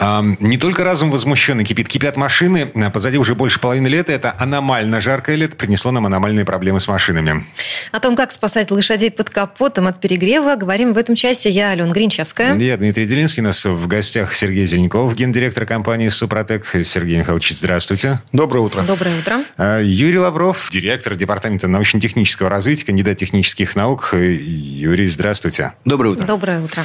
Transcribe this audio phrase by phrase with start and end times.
[0.00, 2.70] Не только разум возмущенный кипит, кипят машины.
[2.74, 4.12] А Позади уже больше половины лета.
[4.12, 7.44] Это аномально жаркое лето принесло нам аномальные проблемы с машинами.
[7.92, 11.50] О том, как спасать лошадей под капотом от перегрева, говорим в этом часе.
[11.50, 12.56] Я, Алена Гринчевская.
[12.56, 13.42] Я Дмитрий Делинский.
[13.42, 16.66] У нас в гостях Сергей Зеленков, гендиректор компании «Супротек».
[16.84, 18.20] Сергей Михайлович, здравствуйте.
[18.32, 18.82] Доброе утро.
[18.82, 19.40] Доброе утро.
[19.56, 24.14] А, Юрий Лавров, директор департамента научно-технического развития, кандидат технических наук.
[24.14, 25.72] Юрий, здравствуйте.
[25.84, 26.24] Доброе утро.
[26.24, 26.84] Доброе утро.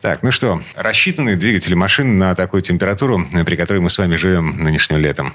[0.00, 4.62] Так, ну что, рассчитаны двигатели машин на такую температуру, при которой мы с вами живем
[4.62, 5.32] нынешним летом?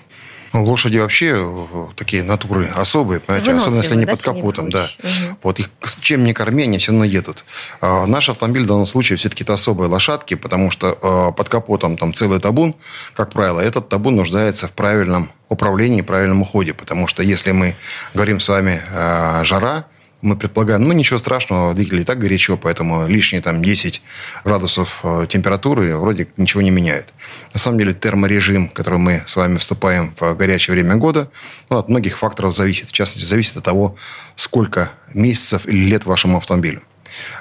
[0.53, 4.87] Ну, Лошади вообще э, такие натуры особые, понимаете, особенно если они да, под капотом, да.
[5.01, 5.38] Мгм.
[5.41, 7.43] Вот их чем не корми, они все равно едут.
[7.82, 11.98] А наш автомобиль в данном случае все-таки это особые лошадки, потому что э, под капотом
[11.98, 12.76] там целый табун,
[13.15, 17.76] как правило, этот табун нуждается в правильном управлении, правильном уходе, потому что если мы
[18.13, 19.85] говорим с вами э, жара,
[20.27, 24.01] мы предполагаем, ну, ничего страшного, в двигателе и так горячо, поэтому лишние там 10
[24.43, 27.13] градусов э, температуры вроде ничего не меняет.
[27.53, 31.29] На самом деле терморежим, который мы с вами вступаем в горячее время года,
[31.70, 32.89] ну, от многих факторов зависит.
[32.89, 33.95] В частности, зависит от того,
[34.35, 36.81] сколько месяцев или лет вашему автомобилю.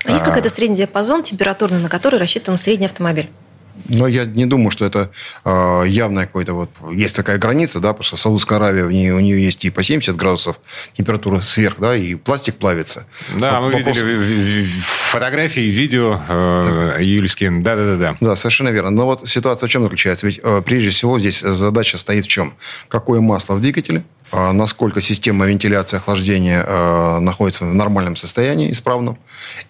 [0.05, 3.29] А есть какой-то средний диапазон температурный, на который рассчитан средний автомобиль?
[3.89, 5.11] Но я не думаю, что это
[5.45, 6.71] э, явное какое-то вот...
[6.93, 9.83] Есть такая граница, да, потому что Саудовская Аравия, в ней, у нее есть и по
[9.83, 10.57] 70 градусов
[10.95, 13.07] температура сверх, да, и пластик плавится.
[13.39, 14.67] Да, Вот мы вопрос- видели
[15.11, 17.51] фотографии, видео э, Юльские.
[17.51, 18.17] Да-да-да.
[18.21, 18.91] Да, совершенно верно.
[18.91, 20.27] Но вот ситуация в чем заключается?
[20.27, 22.55] Ведь э, прежде всего здесь задача стоит в чем?
[22.89, 29.19] Какое масло в двигателе, насколько система вентиляции охлаждения э, находится в нормальном состоянии, исправном.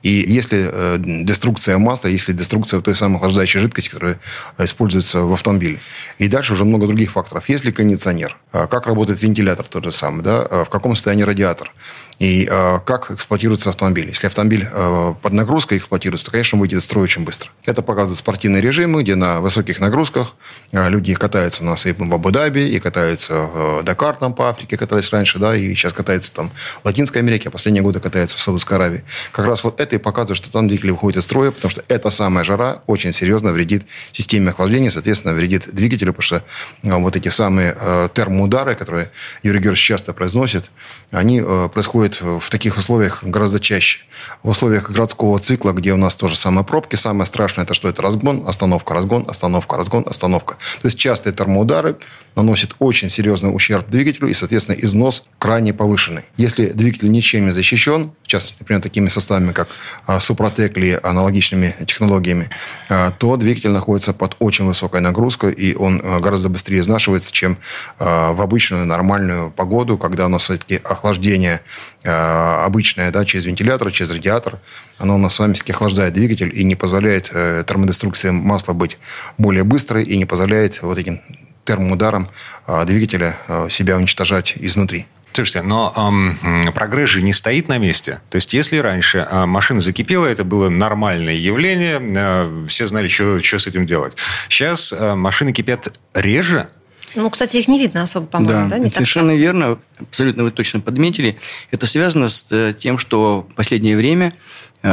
[0.02, 4.18] И если э, деструкция масла, если деструкция той самой охлаждающей жидкости, которая
[4.58, 5.78] э, используется в автомобиле.
[6.18, 7.48] И дальше уже много других факторов.
[7.48, 8.36] Есть ли кондиционер?
[8.52, 10.22] Э, Как работает вентилятор тот же самый?
[10.22, 10.46] Да?
[10.50, 11.72] Э, В каком состоянии радиатор?
[12.18, 14.08] И э, как эксплуатируется автомобиль.
[14.08, 17.50] Если автомобиль э, под нагрузкой эксплуатируется, то, конечно, выйдет из строя очень быстро.
[17.66, 20.34] Это показывают спортивные режимы, где на высоких нагрузках
[20.72, 24.78] э, люди катаются у нас и в Абу-Даби, и катаются в Дакар там по Африке
[24.78, 26.50] катались раньше, да, и сейчас катаются там
[26.82, 29.04] в Латинской Америке, а последние годы катаются в Саудовской Аравии.
[29.32, 32.08] Как раз вот это и показывает, что там двигатели выходят из строя, потому что эта
[32.08, 36.42] самая жара очень серьезно вредит системе охлаждения, соответственно, вредит двигателю, потому что
[36.82, 39.10] э, вот эти самые э, термоудары, которые
[39.42, 40.70] Юрий Георгиевич часто произносит,
[41.10, 44.00] они э, происходят в таких условиях гораздо чаще.
[44.42, 47.88] В условиях городского цикла, где у нас тоже самые пробки, самое страшное, это что?
[47.88, 50.54] Это разгон, остановка, разгон, остановка, разгон, остановка.
[50.82, 51.96] То есть частые термоудары
[52.34, 56.22] наносят очень серьезный ущерб двигателю и, соответственно, износ крайне повышенный.
[56.36, 59.68] Если двигатель ничем не защищен, в частности, например, такими составами, как
[60.06, 62.50] а, Супротек или аналогичными технологиями,
[62.88, 67.56] а, то двигатель находится под очень высокой нагрузкой, и он а, гораздо быстрее изнашивается, чем
[67.98, 71.60] в обычную нормальную погоду, когда у нас все-таки охлаждение
[72.06, 74.58] обычное, да, через вентилятор, через радиатор,
[74.98, 78.98] оно у нас с вами все-таки охлаждает двигатель и не позволяет э, термодеструкции масла быть
[79.38, 81.20] более быстрой и не позволяет вот этим
[81.64, 82.28] термоударом
[82.68, 83.36] а, двигателя
[83.68, 85.06] себя уничтожать изнутри.
[85.36, 88.20] Слушайте, но эм, прогресс же не стоит на месте.
[88.30, 93.38] То есть, если раньше э, машина закипела, это было нормальное явление, э, все знали, что
[93.42, 94.16] с этим делать.
[94.48, 96.68] Сейчас э, машины кипят реже,
[97.16, 98.78] Ну, кстати, их не видно особо, по-моему, да?
[98.78, 99.40] Не так совершенно часто.
[99.40, 99.78] верно.
[99.98, 101.36] Абсолютно вы точно подметили.
[101.70, 104.34] Это связано с э, тем, что в последнее время
[104.82, 104.88] э,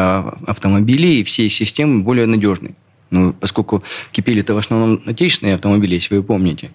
[0.47, 2.75] автомобили и все их системы более надежны.
[3.13, 6.71] Ну, поскольку кипели-то в основном отечественные автомобили, если вы помните.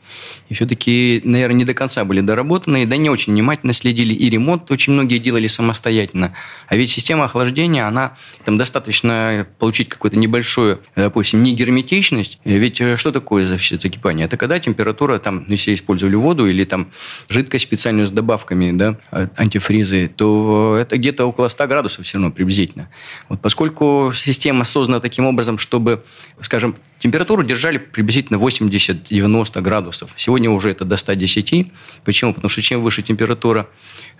[0.48, 4.14] И все-таки, наверное, не до конца были доработаны, да не очень внимательно следили.
[4.14, 6.32] И ремонт очень многие делали самостоятельно.
[6.68, 8.14] А ведь система охлаждения, она
[8.46, 12.38] там достаточно получить какую-то небольшую, допустим, негерметичность.
[12.44, 14.26] Ведь э, что такое за- закипание?
[14.26, 16.88] Это когда температура, там, ну, если использовали воду или там
[17.28, 22.30] жидкость специальную с добавками, да, э, антифризы, то это где-то около 100 градусов все равно
[22.30, 22.88] приблизительно.
[23.28, 26.04] Вот поскольку система создана таким образом, чтобы,
[26.42, 30.10] скажем, температуру держали приблизительно 80-90 градусов.
[30.16, 31.72] Сегодня уже это до 110.
[32.04, 32.34] Почему?
[32.34, 33.68] Потому что чем выше температура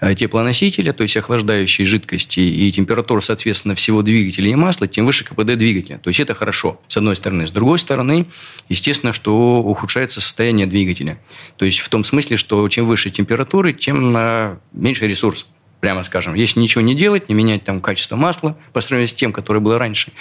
[0.01, 5.25] э, теплоносителя, то есть охлаждающей жидкости, и температура, соответственно, всего двигателя и масла, тем выше
[5.25, 5.99] КПД двигателя.
[5.99, 7.47] То есть это хорошо, с одной стороны.
[7.47, 8.27] С другой стороны,
[8.69, 11.19] естественно, что ухудшается состояние двигателя.
[11.57, 15.47] То есть в том смысле, что чем выше температуры, тем э, меньше ресурс.
[15.81, 16.35] Прямо скажем.
[16.35, 19.79] Если ничего не делать, не менять там качество масла по сравнению с тем, которое было
[19.79, 20.13] раньше,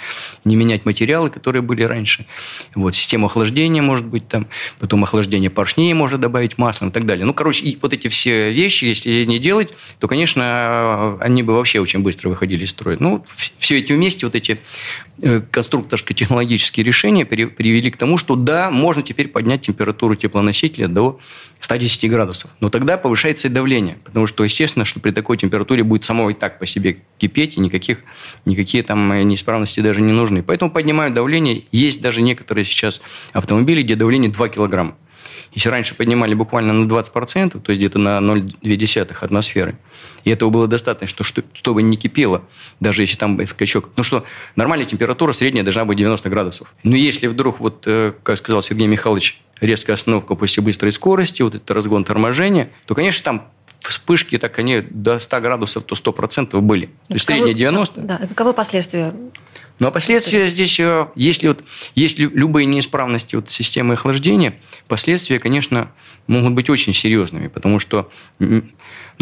[0.44, 2.26] не менять материалы, которые были раньше.
[2.74, 4.46] Вот, систему охлаждения может быть там,
[4.78, 7.26] потом охлаждение поршней можно добавить маслом и так далее.
[7.26, 11.80] Ну, короче, и вот эти все вещи, если не делать, то, конечно, они бы вообще
[11.80, 12.96] очень быстро выходили из строя.
[13.00, 13.24] Ну,
[13.58, 14.60] все эти вместе, вот эти
[15.20, 21.18] э, конструкторско-технологические решения привели к тому, что да, можно теперь поднять температуру теплоносителя до
[21.60, 22.50] 110 градусов.
[22.60, 26.34] Но тогда повышается и давление, потому что, естественно, что при такой температуре будет само и
[26.34, 27.98] так по себе кипеть, и никаких,
[28.44, 30.42] никакие там неисправности даже не нужны.
[30.42, 31.64] Поэтому поднимают давление.
[31.72, 33.00] Есть даже некоторые сейчас
[33.32, 34.96] автомобили, где давление 2 килограмма.
[35.52, 39.76] Если раньше поднимали буквально на 20%, то есть где-то на 0,2 атмосферы,
[40.24, 42.44] и этого было достаточно, что, чтобы не кипело,
[42.80, 43.90] даже если там скачок.
[43.96, 44.24] Ну что,
[44.56, 46.74] нормальная температура средняя должна быть 90 градусов.
[46.82, 51.54] Но если вдруг, вот, э, как сказал Сергей Михайлович, резкая остановка после быстрой скорости, вот
[51.54, 53.48] этот разгон торможения, то, конечно, там
[53.80, 56.86] вспышки, так они до 100 градусов, то 100% были.
[56.86, 58.00] То есть средняя 90.
[58.00, 59.12] Да, каковы последствия?
[59.80, 61.62] Ну, а последствия здесь, э, если, вот,
[61.94, 64.54] если любые неисправности вот, системы охлаждения,
[64.88, 65.90] последствия, конечно,
[66.26, 68.10] могут быть очень серьезными, потому что,
[68.40, 68.62] ну,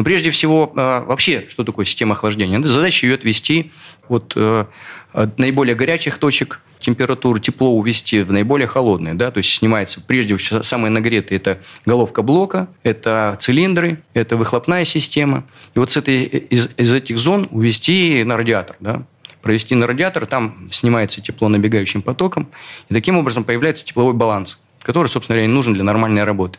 [0.03, 2.63] прежде всего, э, вообще, что такое система охлаждения?
[2.63, 3.71] Задача ее отвести
[4.09, 4.65] от, э,
[5.13, 9.15] от наиболее горячих точек температуру, тепло увести в наиболее холодные.
[9.15, 9.31] Да?
[9.31, 11.37] То есть снимается прежде всего самые нагретые.
[11.37, 15.45] Это головка блока, это цилиндры, это выхлопная система.
[15.75, 18.77] И вот с этой, из, из этих зон увести на радиатор.
[18.81, 19.03] Да?
[19.47, 22.49] провести на радиатор, там снимается тепло набегающим потоком,
[22.89, 26.59] и таким образом появляется тепловой баланс, который, собственно говоря, нужен для нормальной работы.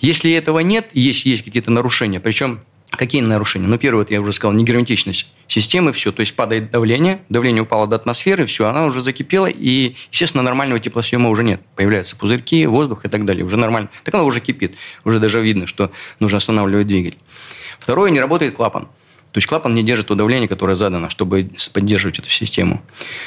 [0.00, 2.58] Если этого нет, если есть какие-то нарушения, причем
[2.90, 3.66] Какие нарушения?
[3.66, 6.12] Ну, первое, вот я уже сказал, негерметичность системы, все.
[6.12, 10.80] То есть падает давление, давление упало до атмосферы, все, она уже закипела, и, естественно, нормального
[10.80, 11.60] теплосъема уже нет.
[11.74, 13.44] Появляются пузырьки, воздух и так далее.
[13.44, 13.90] Уже нормально.
[14.04, 14.76] Так она уже кипит.
[15.04, 15.90] Уже даже видно, что
[16.20, 17.18] нужно останавливать двигатель.
[17.78, 18.88] Второе, не работает клапан.
[19.32, 22.82] То есть клапан не держит то давление, которое задано, чтобы поддерживать эту систему.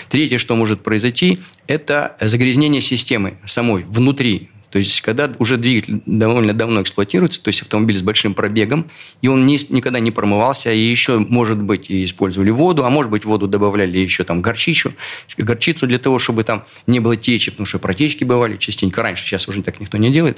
[0.09, 4.49] Третье, что может произойти, это загрязнение системы самой внутри.
[4.71, 8.89] То есть, когда уже двигатель довольно давно эксплуатируется, то есть автомобиль с большим пробегом,
[9.21, 13.09] и он не, никогда не промывался, и еще, может быть, и использовали воду, а может
[13.11, 14.93] быть, воду добавляли еще там горчичу,
[15.37, 19.47] горчицу для того, чтобы там не было течи, потому что протечки бывали частенько раньше, сейчас
[19.47, 20.37] уже так никто не делает.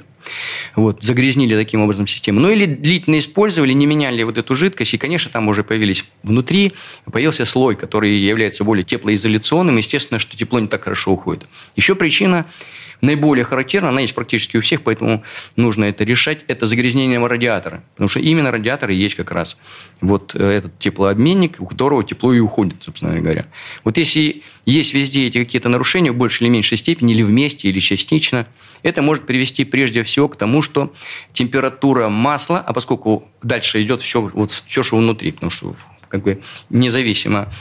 [0.76, 2.40] Вот, загрязнили таким образом систему.
[2.40, 6.72] Ну, или длительно использовали, не меняли вот эту жидкость, и, конечно, там уже появились внутри,
[7.10, 11.46] появился слой, который является более теплоизоляционным, естественно, что тепло не так хорошо уходит.
[11.76, 12.46] Еще причина
[13.02, 15.22] наиболее характерна, она есть практически у всех, поэтому
[15.56, 17.82] нужно это решать, это загрязнение радиатора.
[17.94, 19.60] Потому что именно радиаторы есть как раз
[20.00, 23.46] вот э, этот теплообменник, у которого тепло и уходит, собственно говоря.
[23.84, 27.80] Вот если есть везде эти какие-то нарушения в большей или меньшей степени, или вместе, или
[27.80, 28.46] частично,
[28.82, 30.94] это может привести прежде всего к тому, что
[31.32, 35.74] температура масла, а поскольку дальше идет все, вот все, что внутри, потому что
[36.08, 36.40] как бы
[36.70, 37.52] независимо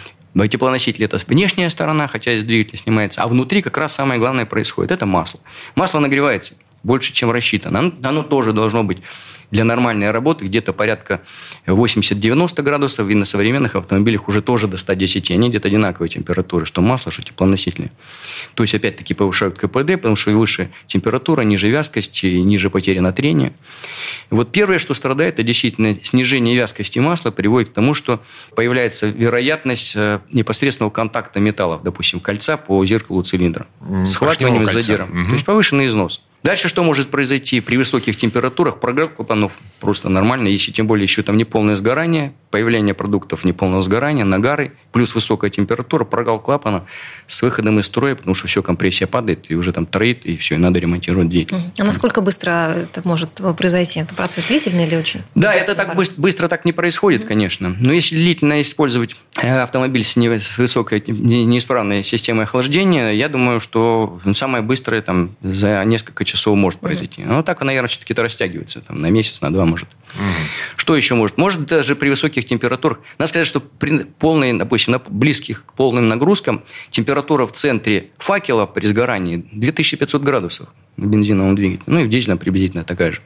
[0.49, 4.91] Теплоноситель– это внешняя сторона, хотя из двигателя снимается, а внутри как раз самое главное происходит–
[4.93, 5.39] это масло.
[5.75, 7.79] Масло нагревается больше, чем рассчитано.
[7.79, 8.99] Оно, оно тоже должно быть
[9.51, 11.21] для нормальной работы где-то порядка
[11.67, 15.31] 80-90 градусов, и на современных автомобилях уже тоже до 110.
[15.31, 17.91] Они где-то одинаковые температуры, что масло, что теплоносители.
[18.55, 23.53] То есть, опять-таки, повышают КПД, потому что выше температура, ниже вязкость, ниже потери на трение.
[24.29, 28.21] вот первое, что страдает, это действительно снижение вязкости масла приводит к тому, что
[28.55, 33.67] появляется вероятность э, непосредственного контакта металлов, допустим, кольца по зеркалу цилиндра.
[34.05, 35.09] Схватыванием с задиром.
[35.09, 35.25] Угу.
[35.27, 36.21] То есть повышенный износ.
[36.43, 37.61] Дальше что может произойти?
[37.61, 42.93] При высоких температурах прогрев клапанов просто нормально, если тем более еще там неполное сгорание, появление
[42.93, 46.83] продуктов неполного сгорания, нагары, плюс высокая температура, прогал клапана
[47.27, 50.55] с выходом из строя, потому что все, компрессия падает, и уже там троит, и все,
[50.55, 51.57] и надо ремонтировать двигатель.
[51.79, 54.01] А насколько быстро это может произойти?
[54.01, 55.21] Это процесс длительный или очень?
[55.33, 57.75] Да, это так быстро, быстро так не происходит, конечно.
[57.79, 60.17] Но если длительно использовать э, автомобиль с,
[60.57, 67.23] высокой неисправной системой охлаждения, я думаю, что самое быстрое там за несколько часов может произойти.
[67.23, 69.87] Но так, наверное, все-таки это растягивается там, на месяц, на два может.
[70.75, 71.37] Что еще может?
[71.37, 72.99] Может даже при высоких температурах.
[73.17, 78.87] Надо сказать, что при полной, допустим, близких к полным нагрузкам температура в центре факела при
[78.87, 81.83] сгорании 2500 градусов на бензиновом двигателе.
[81.87, 83.21] Ну и в дизельном приблизительно такая же.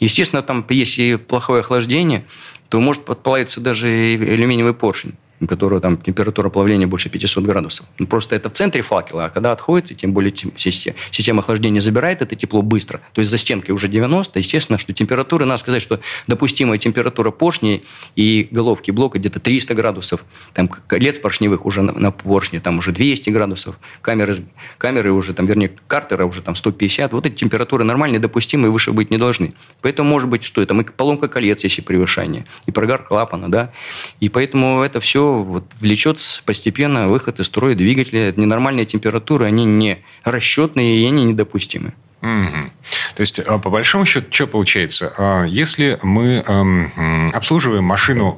[0.00, 2.26] Естественно, там, если плохое охлаждение,
[2.68, 5.14] то может подплавиться даже алюминиевый поршень
[5.44, 7.86] у которого там температура плавления больше 500 градусов.
[7.98, 12.22] Ну, просто это в центре факела, а когда отходит, тем более система, система охлаждения забирает
[12.22, 16.00] это тепло быстро, то есть за стенкой уже 90, естественно, что температура, надо сказать, что
[16.26, 17.84] допустимая температура поршней
[18.16, 20.24] и головки блока где-то 300 градусов.
[20.52, 23.78] Там колец поршневых уже на, на поршне, там уже 200 градусов.
[24.00, 24.36] Камеры,
[24.78, 27.12] камеры уже, там, вернее, картера уже там 150.
[27.12, 29.54] Вот эти температуры нормальные, допустимые, выше быть не должны.
[29.82, 30.74] Поэтому может быть, что это?
[30.96, 32.46] Поломка колец, если превышение.
[32.66, 33.72] И прогар клапана, да.
[34.20, 38.32] И поэтому это все вот влечет постепенно выход из строя двигателя.
[38.36, 41.94] Ненормальные температуры, они не расчетные и они недопустимы.
[42.22, 42.70] Угу.
[43.16, 45.12] То есть, а, по большому счету, что получается?
[45.18, 48.36] А, если мы эм, обслуживаем машину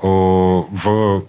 [0.71, 1.25] в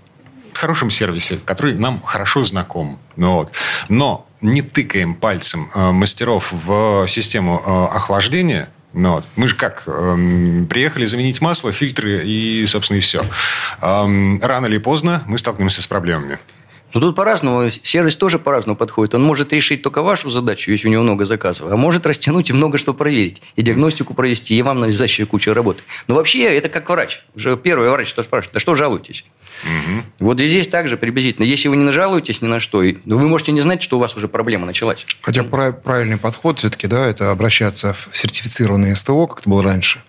[0.53, 3.51] хорошем сервисе, который нам хорошо знаком, ну вот,
[3.89, 9.27] но не тыкаем пальцем э, мастеров в систему э, охлаждения, ну, вот.
[9.35, 9.83] Мы же как?
[9.85, 13.21] Эм, приехали заменить масло, фильтры и, собственно, и все.
[13.79, 16.39] Эм, рано или поздно мы столкнемся с проблемами.
[16.95, 17.69] Ну, тут по-разному.
[17.69, 19.13] Сервис тоже по-разному подходит.
[19.13, 22.53] Он может решить только вашу задачу, если у него много заказов, а может растянуть и
[22.53, 23.43] много что проверить.
[23.55, 25.83] И диагностику провести, и вам навязащая куча работы.
[26.07, 27.21] Но вообще это как врач.
[27.35, 29.25] Уже первый врач что спрашивает, да что жалуетесь?
[29.63, 30.27] Угу.
[30.27, 31.45] Вот здесь также приблизительно.
[31.45, 34.27] Если вы не нажалуетесь ни на что, вы можете не знать, что у вас уже
[34.27, 35.05] проблема началась.
[35.21, 39.99] Хотя правильный подход все-таки, да, это обращаться в сертифицированное СТО, как это было раньше,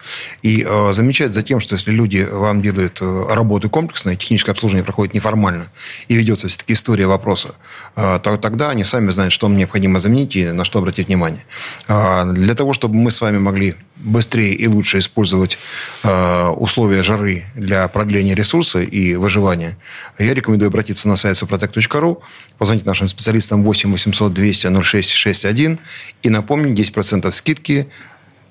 [0.42, 4.84] и э, замечать за тем, что если люди вам делают э, работы комплексные, техническое обслуживание
[4.84, 5.68] проходит неформально,
[6.08, 7.54] и ведется все-таки история вопроса,
[7.96, 11.44] э, то тогда они сами знают, что необходимо заменить и на что обратить внимание.
[11.88, 15.58] Э, для того, чтобы мы с вами могли быстрее и лучше использовать
[16.02, 19.37] э, условия жары для продления ресурса и выживания,
[20.18, 22.22] я рекомендую обратиться на сайт suprotec.ru,
[22.58, 25.78] позвонить нашим специалистам 8 800 200 0661
[26.22, 27.88] и напомнить 10% скидки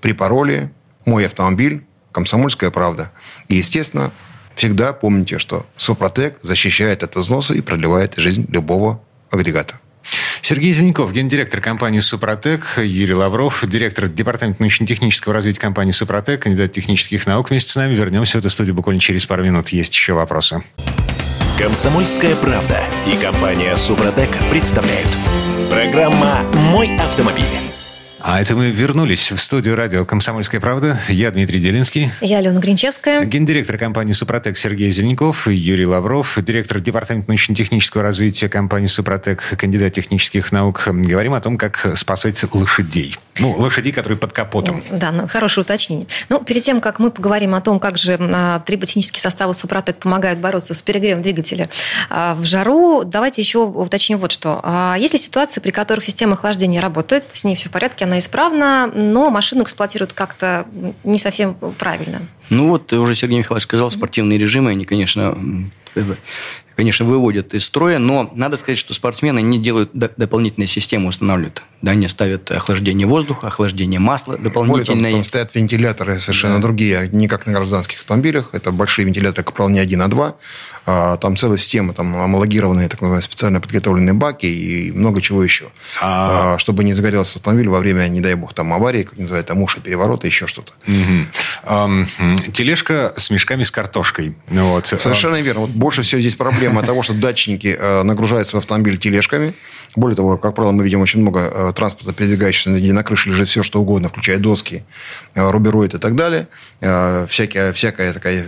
[0.01, 0.71] при пароле
[1.05, 3.11] «Мой автомобиль», «Комсомольская правда».
[3.47, 4.11] И, естественно,
[4.55, 9.79] всегда помните, что Супротек защищает от износа и продлевает жизнь любого агрегата.
[10.41, 17.27] Сергей Зеленков, гендиректор компании «Супротек», Юрий Лавров, директор департамента научно-технического развития компании «Супротек», кандидат технических
[17.27, 17.95] наук вместе с нами.
[17.95, 19.69] Вернемся в эту студию буквально через пару минут.
[19.69, 20.63] Есть еще вопросы.
[21.59, 25.09] Комсомольская правда и компания «Супротек» представляют.
[25.69, 27.76] Программа «Мой автомобиль».
[28.19, 30.99] А это мы вернулись в студию радио «Комсомольская правда».
[31.07, 32.11] Я Дмитрий Делинский.
[32.19, 33.23] Я Алена Гринчевская.
[33.25, 35.47] Гендиректор компании «Супротек» Сергей Зеленков.
[35.47, 36.37] Юрий Лавров.
[36.41, 40.87] Директор департамента научно-технического развития компании «Супротек», кандидат технических наук.
[40.87, 43.15] Говорим о том, как спасать лошадей.
[43.39, 44.81] Ну, лошадей, которые под капотом.
[44.89, 46.07] Да, ну, хорошее уточнение.
[46.29, 50.39] Ну, перед тем, как мы поговорим о том, как же а, триботехнические составы «Супротек» помогают
[50.39, 51.69] бороться с перегревом двигателя
[52.09, 54.59] а, в жару, давайте еще уточним вот что.
[54.63, 58.19] А, есть ли ситуации, при которых система охлаждения работает, с ней все в порядке, она
[58.19, 60.65] исправна, но машину эксплуатируют как-то
[61.03, 62.21] не совсем правильно.
[62.49, 65.37] Ну вот, уже Сергей Михайлович сказал, спортивные режимы, они, конечно,
[66.75, 71.61] конечно, выводят из строя, но надо сказать, что спортсмены не делают дополнительные системы, устанавливают.
[71.81, 74.95] Да, они ставят охлаждение воздуха, охлаждение масла дополнительное.
[74.95, 76.61] Более того, там стоят вентиляторы совершенно да.
[76.61, 78.49] другие, не как на гражданских автомобилях.
[78.53, 80.35] Это большие вентиляторы, как правило, не один, а два.
[80.89, 85.65] А, там целая система, там амалогированные, так называемые, специально подготовленные баки и много чего еще.
[86.01, 86.55] А...
[86.55, 89.61] а чтобы не загорелся автомобиль во время, не дай бог, там аварии, как называют, там
[89.61, 90.71] уши переворота, еще что-то.
[90.87, 92.51] Угу.
[92.53, 94.35] Тележка с мешками с картошкой.
[94.47, 94.87] Вот.
[94.87, 95.61] Совершенно верно.
[95.61, 99.53] Вот больше всего здесь проблема того, что датчики э, нагружаются в автомобиль тележками.
[99.95, 103.47] Более того, как правило, мы видим очень много э, транспорта, передвигающегося, где на крыше лежит
[103.47, 104.83] все, что угодно, включая доски,
[105.35, 106.47] э, рубероид и так далее.
[107.27, 108.45] Всякие, всякая такая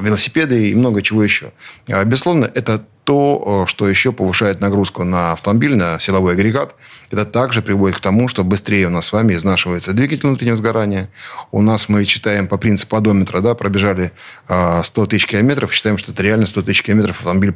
[0.00, 1.52] велосипеды и много чего еще.
[1.86, 6.76] Безусловно, это то, что еще повышает нагрузку на автомобиль, на силовой агрегат.
[7.10, 11.08] Это также приводит к тому, что быстрее у нас с вами изнашивается двигатель внутреннего сгорания.
[11.50, 14.12] У нас мы считаем по принципу одометра, да, пробежали
[14.46, 17.54] 100 тысяч километров, считаем, что это реально 100 тысяч километров автомобиль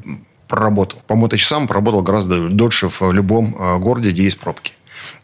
[0.48, 1.00] проработал.
[1.06, 4.72] По моточасам проработал гораздо дольше в любом городе, где есть пробки.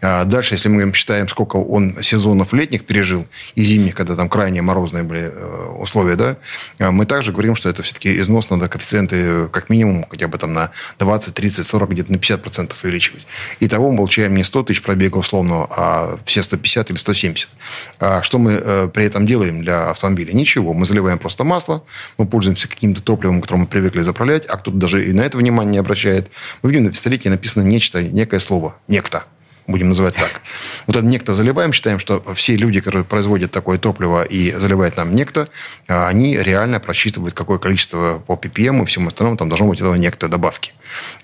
[0.01, 4.63] А дальше, если мы считаем, сколько он сезонов летних пережил и зимних, когда там крайне
[4.63, 6.37] морозные были э, условия, да,
[6.79, 10.39] а мы также говорим, что это все-таки износ надо коэффициенты э, как минимум хотя бы
[10.39, 13.27] там на 20, 30, 40, где-то на 50 процентов увеличивать.
[13.61, 17.49] Итого мы получаем не 100 тысяч пробега условного, а все 150 или 170.
[17.99, 20.33] А что мы э, при этом делаем для автомобиля?
[20.33, 20.73] Ничего.
[20.73, 21.85] Мы заливаем просто масло,
[22.19, 25.73] мы пользуемся каким-то топливом, которым мы привыкли заправлять, а кто-то даже и на это внимание
[25.73, 26.31] не обращает.
[26.63, 28.77] Мы видим на пистолете написано нечто, некое слово.
[28.89, 29.25] Некто
[29.71, 30.41] будем называть так.
[30.87, 35.15] Вот это некто заливаем, считаем, что все люди, которые производят такое топливо и заливают нам
[35.15, 35.47] некто,
[35.89, 39.95] а, они реально просчитывают, какое количество по ppm и всему остальному там должно быть этого
[39.95, 40.73] некто добавки.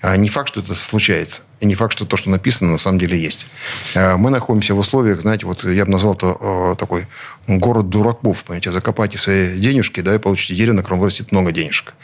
[0.01, 1.41] А не факт, что это случается.
[1.59, 3.47] И не факт, что то, что написано, на самом деле есть.
[3.95, 7.07] А мы находимся в условиях, знаете, вот я бы назвал это э, такой
[7.47, 8.43] город дураков.
[8.43, 11.95] Понимаете, закопайте свои денежки, да, и получите дерево, на котором вырастет много денежек.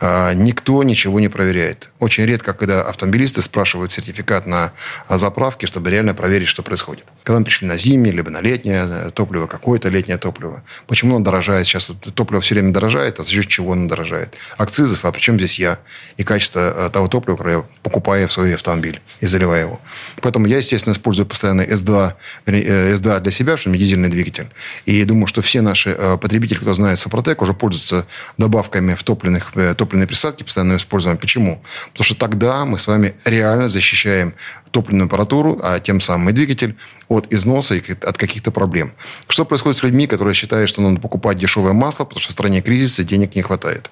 [0.00, 1.90] А, никто ничего не проверяет.
[2.00, 4.72] Очень редко, когда автомобилисты спрашивают сертификат на
[5.08, 7.04] заправке, чтобы реально проверить, что происходит.
[7.28, 10.62] Когда мы пришли на зимнее, либо на летнее э, топливо, какое-то летнее топливо.
[10.86, 11.66] Почему оно дорожает?
[11.66, 14.34] Сейчас топливо все время дорожает, а за счет чего оно дорожает?
[14.56, 15.78] Акцизов, а причем здесь я?
[16.16, 19.80] И качество э, того топлива, которое я покупаю в свой автомобиль и заливаю его.
[20.22, 22.14] Поэтому я, естественно, использую постоянно S2,
[22.46, 24.46] S2 э, для себя, что у меня дизельный двигатель.
[24.86, 28.06] И думаю, что все наши потребители, кто знает Сопротек, уже пользуются
[28.38, 31.18] добавками в топливных, топливные присадки, постоянно используем.
[31.18, 31.60] Почему?
[31.92, 34.32] Потому что тогда мы с вами реально защищаем
[34.70, 36.76] топливную аппаратуру, а тем самым и двигатель
[37.08, 38.92] от износа и от каких-то проблем.
[39.28, 42.60] Что происходит с людьми, которые считают, что надо покупать дешевое масло, потому что в стране
[42.60, 43.90] кризис и денег не хватает?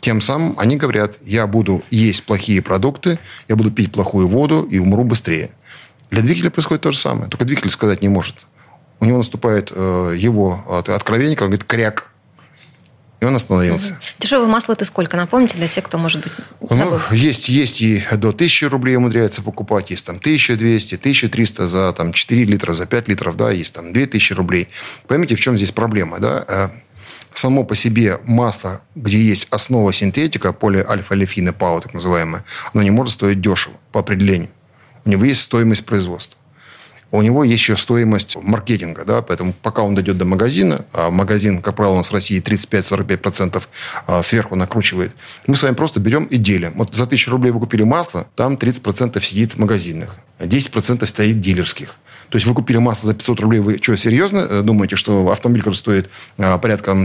[0.00, 3.18] Тем самым они говорят, я буду есть плохие продукты,
[3.48, 5.50] я буду пить плохую воду и умру быстрее.
[6.10, 8.46] Для двигателя происходит то же самое, только двигатель сказать не может.
[9.00, 12.10] У него наступает э, его откровение, когда он говорит «кряк»,
[13.20, 13.92] и он остановился.
[13.92, 13.98] Угу.
[14.20, 15.16] Дешевое масло это сколько?
[15.16, 16.32] Напомните для тех, кто, может быть,
[16.70, 17.00] забыл.
[17.10, 19.90] Ну, есть, есть и до 1000 рублей умудряется покупать.
[19.90, 23.36] Есть там 1200, 1300 за там, 4 литра, за 5 литров.
[23.36, 24.68] Да, есть там 2000 рублей.
[25.08, 26.20] Поймите, в чем здесь проблема.
[26.20, 26.44] Да?
[26.46, 26.68] Э,
[27.34, 33.14] само по себе масло, где есть основа синтетика, полиальфа-лефины ПАО, так называемое, оно не может
[33.14, 34.50] стоить дешево по определению.
[35.04, 36.38] У него есть стоимость производства
[37.10, 41.62] у него есть еще стоимость маркетинга, да, поэтому пока он дойдет до магазина, а магазин,
[41.62, 43.62] как правило, у нас в России 35-45%
[44.06, 45.12] а, сверху накручивает,
[45.46, 46.72] мы с вами просто берем и делим.
[46.76, 51.96] Вот за 1000 рублей вы купили масло, там 30% сидит магазинных, 10% стоит дилерских.
[52.28, 55.62] То есть вы купили масло за 500 рублей, вы что, серьезно э, думаете, что автомобиль,
[55.62, 56.96] который стоит а, порядка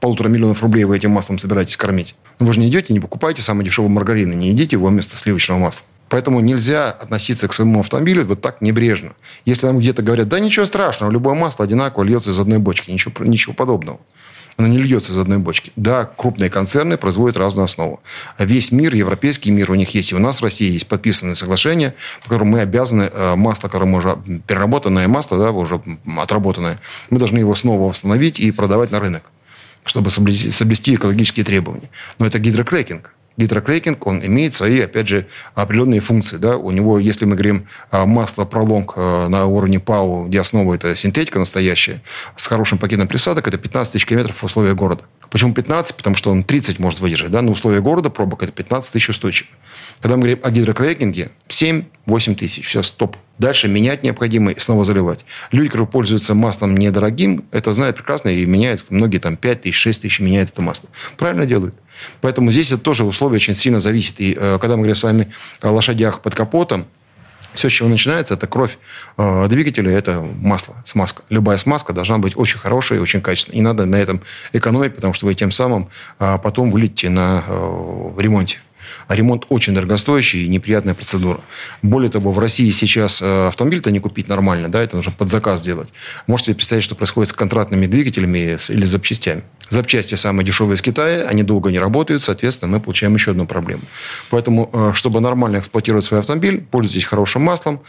[0.00, 2.14] полутора миллионов рублей, вы этим маслом собираетесь кормить?
[2.38, 5.58] Ну, вы же не идете, не покупаете самый дешевый маргарин, не едите его вместо сливочного
[5.58, 5.86] масла.
[6.08, 9.12] Поэтому нельзя относиться к своему автомобилю вот так небрежно.
[9.44, 12.90] Если нам где-то говорят, да ничего страшного, любое масло одинаково льется из одной бочки.
[12.90, 13.98] Ничего, ничего подобного.
[14.56, 15.70] Оно не льется из одной бочки.
[15.76, 18.00] Да, крупные концерны производят разную основу.
[18.38, 20.12] Весь мир, европейский мир у них есть.
[20.12, 23.86] И у нас в России есть подписанные соглашения, по которым мы обязаны э, масло, которое
[23.86, 25.80] мы уже переработанное масло, да, уже
[26.16, 26.78] отработанное,
[27.10, 29.24] мы должны его снова восстановить и продавать на рынок
[29.86, 31.88] чтобы соблюсти, соблюсти экологические требования.
[32.18, 36.36] Но это гидрокрекинг гидрокрекинг, он имеет свои, опять же, определенные функции.
[36.36, 36.56] Да?
[36.56, 41.38] У него, если мы говорим масло пролонг э, на уровне ПАУ, где основа это синтетика
[41.38, 42.02] настоящая,
[42.36, 45.04] с хорошим пакетом присадок, это 15 тысяч километров в условиях города.
[45.30, 45.96] Почему 15?
[45.96, 47.30] Потому что он 30 может выдержать.
[47.30, 47.42] Да?
[47.42, 49.48] На условия города пробок это 15 тысяч устойчив.
[50.00, 52.66] Когда мы говорим о гидрокрекинге, 7-8 тысяч.
[52.66, 53.16] Все, стоп.
[53.38, 55.24] Дальше менять необходимо и снова заливать.
[55.50, 58.84] Люди, которые пользуются маслом недорогим, это знают прекрасно и меняют.
[58.88, 60.88] Многие там 5 тысяч, 6 тысяч меняют это масло.
[61.18, 61.74] Правильно делают.
[62.20, 64.20] Поэтому здесь это тоже условие очень сильно зависит.
[64.20, 66.86] И э, когда мы говорим с вами о лошадях под капотом,
[67.56, 68.78] все, с чего начинается, это кровь
[69.16, 71.22] э, двигателя, это масло, смазка.
[71.30, 73.58] Любая смазка должна быть очень хорошая и очень качественная.
[73.58, 74.20] И надо на этом
[74.52, 78.58] экономить, потому что вы тем самым э, потом вылетите на э, ремонте.
[79.08, 81.40] А ремонт очень дорогостоящий и неприятная процедура.
[81.82, 85.62] Более того, в России сейчас э, автомобиль-то не купить нормально, да, это нужно под заказ
[85.62, 85.88] делать.
[86.26, 89.42] Можете себе представить, что происходит с контрактными двигателями или с запчастями.
[89.68, 93.82] Запчасти самые дешевые из Китая, они долго не работают, соответственно, мы получаем еще одну проблему.
[94.30, 97.80] Поэтому, э, чтобы нормально эксплуатировать свой автомобиль, пользуйтесь хорошим маслом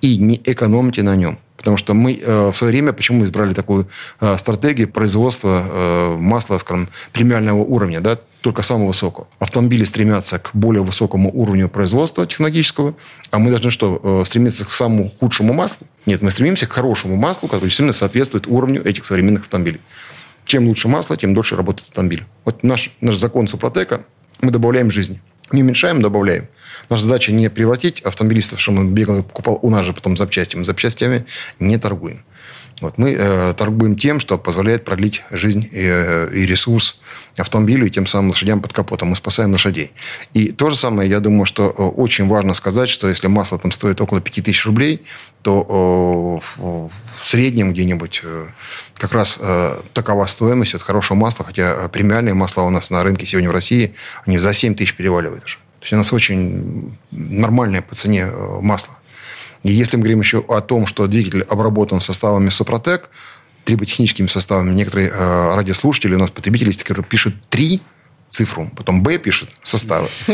[0.00, 1.38] и не экономьте на нем.
[1.56, 3.86] Потому что мы э, в свое время, почему мы избрали такую
[4.20, 9.28] э, стратегию производства э, масла, скажем, премиального уровня, да, только самого высокого.
[9.38, 12.94] Автомобили стремятся к более высокому уровню производства технологического,
[13.30, 15.86] а мы должны что, э, стремиться к самому худшему маслу?
[16.06, 19.80] Нет, мы стремимся к хорошему маслу, которое действительно соответствует уровню этих современных автомобилей.
[20.46, 22.24] Чем лучше масло, тем дольше работает автомобиль.
[22.44, 24.04] Вот наш, наш закон Супротека,
[24.40, 25.20] мы добавляем жизни.
[25.52, 26.48] Не уменьшаем, добавляем.
[26.88, 30.56] Наша задача не превратить автомобилистов, что он бегал и покупал у нас же потом запчасти.
[30.56, 31.24] Мы запчастями
[31.58, 32.24] не торгуем.
[32.80, 37.00] Вот мы э, торгуем тем, что позволяет продлить жизнь и, э, и ресурс
[37.36, 39.08] автомобилю, и тем самым лошадям под капотом.
[39.08, 39.92] Мы спасаем лошадей.
[40.32, 43.70] И то же самое, я думаю, что э, очень важно сказать, что если масло там
[43.72, 45.02] стоит около 5000 рублей,
[45.42, 46.62] то э,
[47.20, 48.46] в среднем где-нибудь э,
[48.94, 53.26] как раз э, такова стоимость от хорошего масла, хотя премиальные масла у нас на рынке
[53.26, 53.94] сегодня в России,
[54.26, 55.56] они за 7 тысяч переваливают уже.
[55.56, 58.26] То есть у нас очень нормальное по цене
[58.60, 58.94] масло.
[59.62, 63.10] И если мы говорим еще о том, что двигатель обработан составами Супротек,
[63.64, 67.80] триботехническими составами, некоторые э, радиослушатели, у нас потребители, которые пишут три
[68.30, 70.08] цифру, потом Б пишет составы.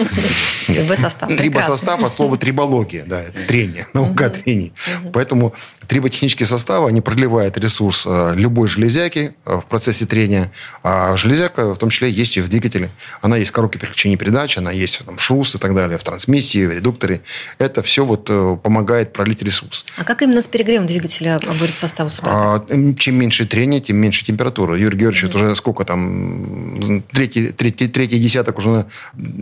[0.68, 1.28] Б-состав.
[1.37, 4.72] Трибосостав от слова трибология, да, это трение, наука трений.
[5.12, 5.54] Поэтому
[5.87, 10.50] Триботехнические составы, они продлевают ресурс э, любой железяки э, в процессе трения.
[10.82, 12.90] А железяка в том числе есть и в двигателе.
[13.22, 16.02] Она есть в коробке переключения передач, она есть там, в шус и так далее, в
[16.02, 17.20] трансмиссии, в редукторе.
[17.59, 19.85] Это все вот э, помогает пролить ресурс.
[19.96, 22.11] А как именно с перегревом двигателя борются составы?
[22.22, 22.64] А,
[22.98, 24.76] чем меньше трения, тем меньше температура.
[24.76, 25.44] Юрий Георгиевич, mm-hmm.
[25.44, 28.87] уже сколько там, третий, третий, третий десяток уже,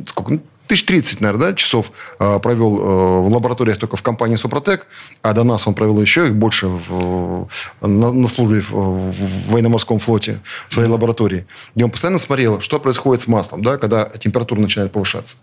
[0.06, 2.82] сколько, ну, тысяч тридцать, наверное, да, часов э, провел э,
[3.20, 4.86] в лабораториях только в компании «Супротек»,
[5.22, 7.48] а до нас он провел еще их больше в,
[7.80, 12.78] на, на службе в, в военно-морском флоте, в своей лаборатории, где он постоянно смотрел, что
[12.80, 15.36] происходит с маслом, да, когда температура начинает повышаться.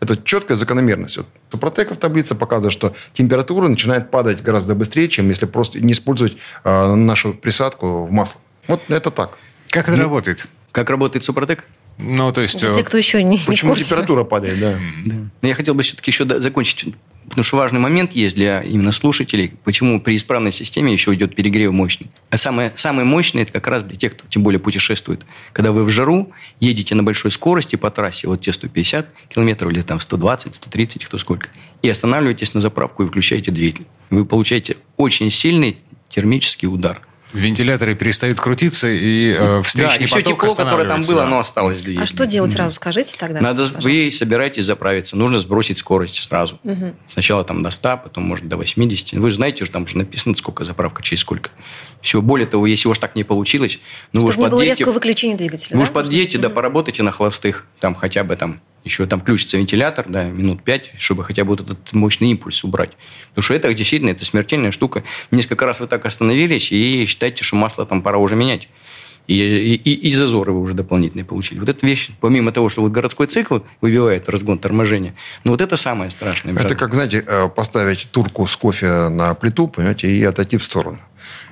[0.00, 1.18] Это четкая закономерность.
[1.18, 5.92] Вот Супротека в таблице показывает, что температура начинает падать гораздо быстрее, чем если просто не
[5.92, 8.40] использовать э, нашу присадку в масло.
[8.66, 9.38] Вот это так.
[9.70, 10.48] Как это ну, работает?
[10.72, 11.64] Как работает Супротек?
[11.98, 12.58] Ну, то есть...
[12.58, 14.74] Для тех, кто еще не Почему не температура падает, да.
[15.04, 15.14] да.
[15.42, 16.94] Но я хотел бы все-таки еще закончить
[17.28, 21.72] Потому что важный момент есть для именно слушателей, почему при исправной системе еще идет перегрев
[21.72, 22.10] мощный.
[22.30, 25.22] А самое, самое мощное, это как раз для тех, кто тем более путешествует.
[25.52, 29.80] Когда вы в жару едете на большой скорости по трассе, вот те 150 километров или
[29.80, 31.48] там 120, 130, кто сколько,
[31.80, 33.86] и останавливаетесь на заправку и включаете двигатель.
[34.10, 35.78] Вы получаете очень сильный
[36.10, 37.00] термический удар–
[37.34, 41.82] Вентиляторы перестают крутиться, и э, встречный да, и все тепло, которое там было, оно осталось.
[41.82, 43.40] Для а что делать сразу, скажите тогда?
[43.40, 46.60] Надо, вы собираетесь заправиться, нужно сбросить скорость сразу.
[46.62, 46.94] Угу.
[47.08, 49.14] Сначала там до 100, потом, может, до 80.
[49.14, 51.50] Вы же знаете, что там уже написано, сколько заправка, через сколько.
[52.00, 53.80] Все, более того, если уж так не получилось,
[54.12, 54.54] ну Чтобы вы уж не подъедете...
[54.54, 55.82] было резкого выключения двигателя, Вы да?
[55.82, 60.24] уж подъедете, да, поработайте на холостых, там хотя бы там еще там включится вентилятор, да,
[60.24, 62.92] минут пять, чтобы хотя бы вот этот мощный импульс убрать.
[63.30, 65.02] Потому что это действительно это смертельная штука.
[65.30, 68.68] Несколько раз вы так остановились и считаете, что масло там пора уже менять.
[69.26, 71.58] И, и, и, зазоры вы уже дополнительные получили.
[71.58, 75.78] Вот эта вещь, помимо того, что вот городской цикл выбивает разгон торможения, ну вот это
[75.78, 76.54] самое страшное.
[76.54, 80.98] Это как, знаете, э, поставить турку с кофе на плиту, понимаете, и отойти в сторону.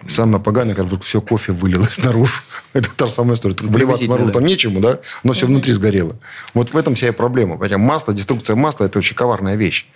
[0.09, 2.33] Самое поганое, вдруг все кофе вылилось наружу.
[2.73, 3.57] Это та же самая история.
[3.61, 4.33] Вливаться наружу да.
[4.35, 5.01] там нечему, да?
[5.23, 6.17] Но все внутри сгорело.
[6.55, 7.59] Вот в этом вся и проблема.
[7.59, 9.87] Хотя масло, деструкция масла– это очень коварная вещь.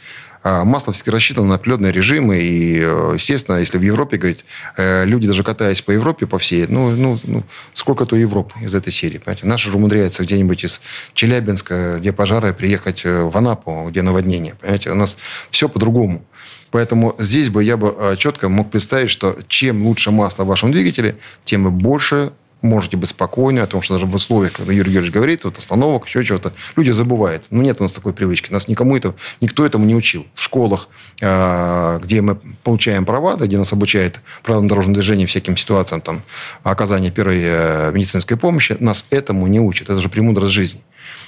[0.49, 2.39] А масло все-таки рассчитано на определенные режимы.
[2.39, 4.45] И, э, естественно, если в Европе говорить,
[4.77, 7.43] э, люди даже катаясь по Европе, по всей, ну, ну, ну
[7.73, 9.19] сколько-то Европы из этой серии.
[9.19, 9.47] Понимаете?
[9.47, 10.81] Наши же умудряются где-нибудь из
[11.15, 14.55] Челябинска, где пожары, приехать э, в Анапу, где наводнение.
[14.61, 14.91] Понимаете?
[14.91, 15.17] У нас
[15.51, 16.25] все по-другому.
[16.71, 20.73] Поэтому здесь бы я бы э, четко мог представить, что чем лучше масло в вашем
[20.73, 24.91] двигателе, тем вы больше можете быть спокойны о том, что даже в условиях, когда Юрий
[24.93, 27.45] Георгиевич говорит, вот остановок, еще чего-то, люди забывают.
[27.51, 28.53] Ну, нет у нас такой привычки.
[28.53, 30.27] Нас никому это, никто этому не учил.
[30.35, 30.89] В школах,
[31.21, 36.23] э, где мы получаем права, где нас обучают правилам дорожного движения, всяким ситуациям, там,
[36.63, 39.91] оказания первой э, медицинской помощи, нас этому не учат.
[39.91, 40.81] Это же премудрость жизни.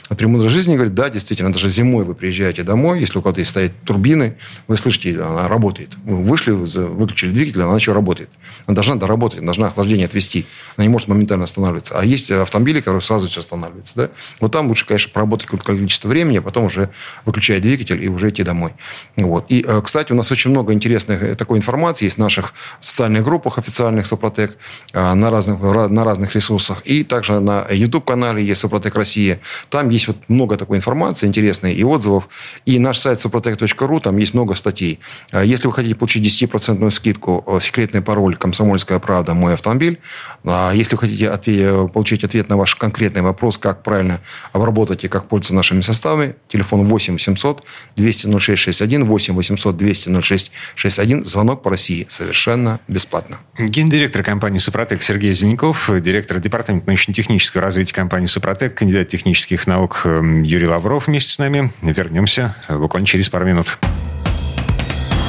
[0.09, 3.51] А премудрость жизни говорит, да, действительно, даже зимой вы приезжаете домой, если у кого-то есть
[3.51, 5.91] стоят турбины, вы слышите, она работает.
[6.05, 8.31] Вы вышли, выключили двигатель, она еще работает.
[8.67, 10.47] Она должна доработать, должна охлаждение отвести.
[10.77, 11.99] Она не может моментально останавливаться.
[11.99, 13.95] А есть автомобили, которые сразу все останавливаются.
[13.97, 14.11] Да?
[14.41, 16.91] Вот там лучше, конечно, поработать какое-то количество времени, а потом уже
[17.25, 18.73] выключать двигатель и уже идти домой.
[19.17, 19.47] Вот.
[19.49, 23.25] И, э, кстати, у нас очень много интересной э, такой информации есть в наших социальных
[23.25, 24.57] группах официальных Супротек
[24.93, 26.83] э, на разных, на разных ресурсах.
[26.85, 29.41] И также на YouTube-канале есть Супротек Россия.
[29.69, 32.29] Там есть есть вот много такой информации интересной и отзывов.
[32.65, 35.01] И наш сайт suprotec.ru, там есть много статей.
[35.33, 39.35] А если вы хотите получить 10% скидку, э, секретный пароль «Комсомольская правда.
[39.35, 39.99] Мой автомобиль».
[40.45, 44.21] А если вы хотите ответ, получить ответ на ваш конкретный вопрос, как правильно
[44.53, 47.65] обработать и как пользоваться нашими составами, телефон 8 800
[47.97, 53.39] 200 0661, 8 800 200 0661, звонок по России совершенно бесплатно.
[53.59, 60.03] Гендиректор компании «Супротек» Сергей Зеленков, директор департамента научно-технического развития компании «Супротек», кандидат технических наук наук
[60.05, 61.71] эм, Юрий Лавров вместе с нами.
[61.81, 63.79] Вернемся буквально через пару минут.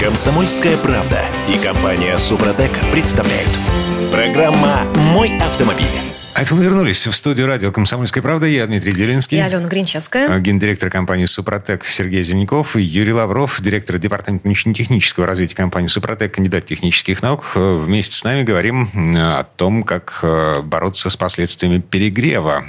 [0.02, 3.50] Комсомольская правда и компания Супротек представляют.
[4.12, 5.88] Программа «Мой автомобиль».
[6.36, 8.48] А это мы вернулись в студию радио «Комсомольская правда».
[8.48, 9.38] Я Дмитрий Делинский.
[9.38, 10.30] Я Алена Гринчевская.
[10.30, 12.76] Э, гендиректор компании «Супротек» Сергей Зеленяков.
[12.76, 17.52] Юрий Лавров, директор департамента научно-технического развития компании «Супротек», кандидат технических наук.
[17.56, 22.64] Э, вместе с нами говорим о том, как э, бороться с последствиями перегрева,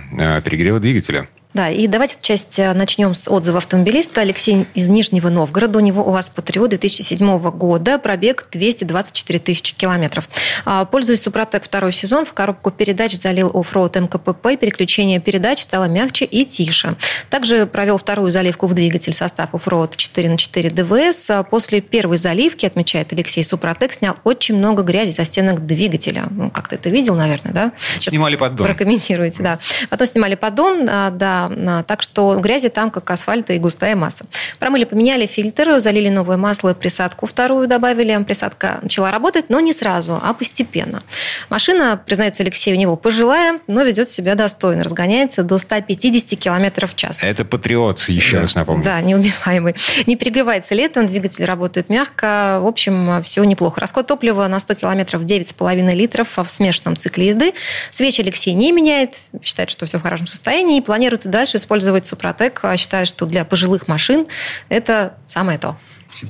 [0.45, 1.29] перегрева двигателя.
[1.53, 4.21] Да, и давайте часть э, начнем с отзыва автомобилиста.
[4.21, 5.81] Алексей из Нижнего Новгорода.
[5.81, 7.99] У него УАЗ Патриот 2007 года.
[7.99, 10.29] Пробег 224 тысячи километров.
[10.65, 14.57] А, пользуясь Супротек второй сезон, в коробку передач залил оффроуд МКПП.
[14.61, 16.95] Переключение передач стало мягче и тише.
[17.31, 21.31] Также провел вторую заливку в двигатель состав оффроуд 4 на 4 ДВС.
[21.31, 26.29] А после первой заливки, отмечает Алексей, Супротек снял очень много грязи со стенок двигателя.
[26.31, 27.73] Ну, как ты это видел, наверное, да?
[27.95, 28.69] Сейчас снимали поддон.
[28.69, 29.59] Прокомментируйте, да.
[29.89, 31.40] Потом снимали поддон, а, да, а,
[31.87, 34.25] так что грязи там как асфальта и густая масса.
[34.59, 38.23] Промыли, поменяли фильтр, залили новое масло, присадку вторую добавили.
[38.25, 41.03] Присадка начала работать, но не сразу, а постепенно.
[41.49, 44.85] Машина, признается Алексей, у него пожилая, но ведет себя достойно.
[44.85, 47.23] Разгоняется до 150 км в час.
[47.23, 48.43] Это патриот, еще Да.
[48.43, 48.85] раз напомню.
[48.85, 49.75] Да, неубиваемый.
[50.07, 52.59] Не перегревается летом, двигатель работает мягко.
[52.61, 53.81] В общем, все неплохо.
[53.81, 57.53] Расход топлива на 100 километров 9,5 литров в смешанном цикле езды.
[57.91, 62.61] Свечи Алексей не меняет, считает, что все в хорошем состоянии и планирует дальше использовать Супротек,
[62.63, 64.27] а считая, что для пожилых машин
[64.69, 65.77] это самое то.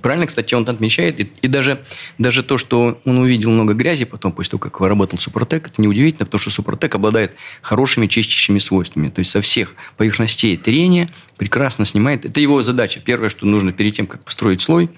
[0.02, 1.20] Правильно, кстати, он отмечает.
[1.20, 1.80] И, и даже,
[2.18, 6.26] даже то, что он увидел много грязи потом, после того, как работал Супротек, это неудивительно,
[6.26, 7.32] потому что Супротек обладает
[7.62, 9.08] хорошими чистящими свойствами.
[9.08, 11.08] То есть со всех поверхностей трения
[11.40, 12.26] прекрасно снимает.
[12.26, 13.00] Это его задача.
[13.02, 14.90] Первое, что нужно перед тем, как построить слой,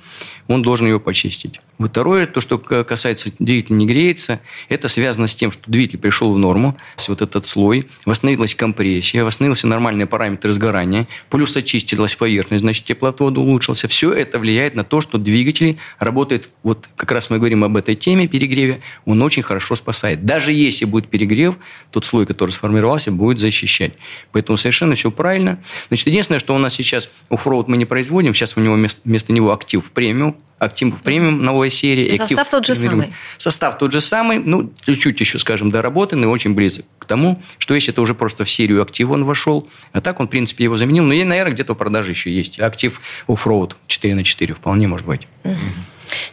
[0.49, 1.61] он должен его почистить.
[1.79, 6.39] Второе, то, что касается двигателя не греется, это связано с тем, что двигатель пришел в
[6.39, 6.77] норму,
[7.09, 13.89] вот этот слой, восстановилась компрессия, восстановился нормальные параметры сгорания, плюс очистилась поверхность, значит, теплоотвод улучшился.
[13.89, 17.95] Все это влияет на то, что двигатель работает, вот как раз мы говорим об этой
[17.95, 20.25] теме перегреве, он очень хорошо спасает.
[20.25, 21.55] Даже если будет перегрев,
[21.91, 23.93] тот слой, который сформировался, будет защищать.
[24.33, 25.59] Поэтому совершенно все правильно.
[25.89, 29.33] Значит, единственное, что у нас сейчас оффроуд мы не производим, сейчас у него вместо, вместо
[29.33, 32.07] него актив премиум, актив премиум новая серия.
[32.07, 33.13] и Состав актив тот же самый.
[33.39, 37.93] Состав тот же самый, ну, чуть-чуть еще, скажем, доработанный, очень близок к тому, что если
[37.93, 41.05] это уже просто в серию актив он вошел, а так он, в принципе, его заменил.
[41.05, 45.27] Но, наверное, где-то в продаже еще есть актив оффроуд 4 на 4 вполне может быть.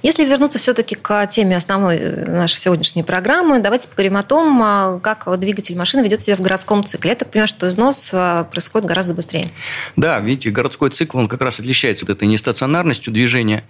[0.02, 5.00] Если вернуться все-таки к теме основной э, нашей сегодняшней программы, давайте поговорим о том, а,
[5.00, 7.12] как двигатель машины ведет себя в городском цикле.
[7.12, 9.52] Я так понимаю, что износ а, происходит гораздо быстрее.
[9.96, 13.64] Да, видите, городской цикл, он как раз отличается от этой нестационарностью движения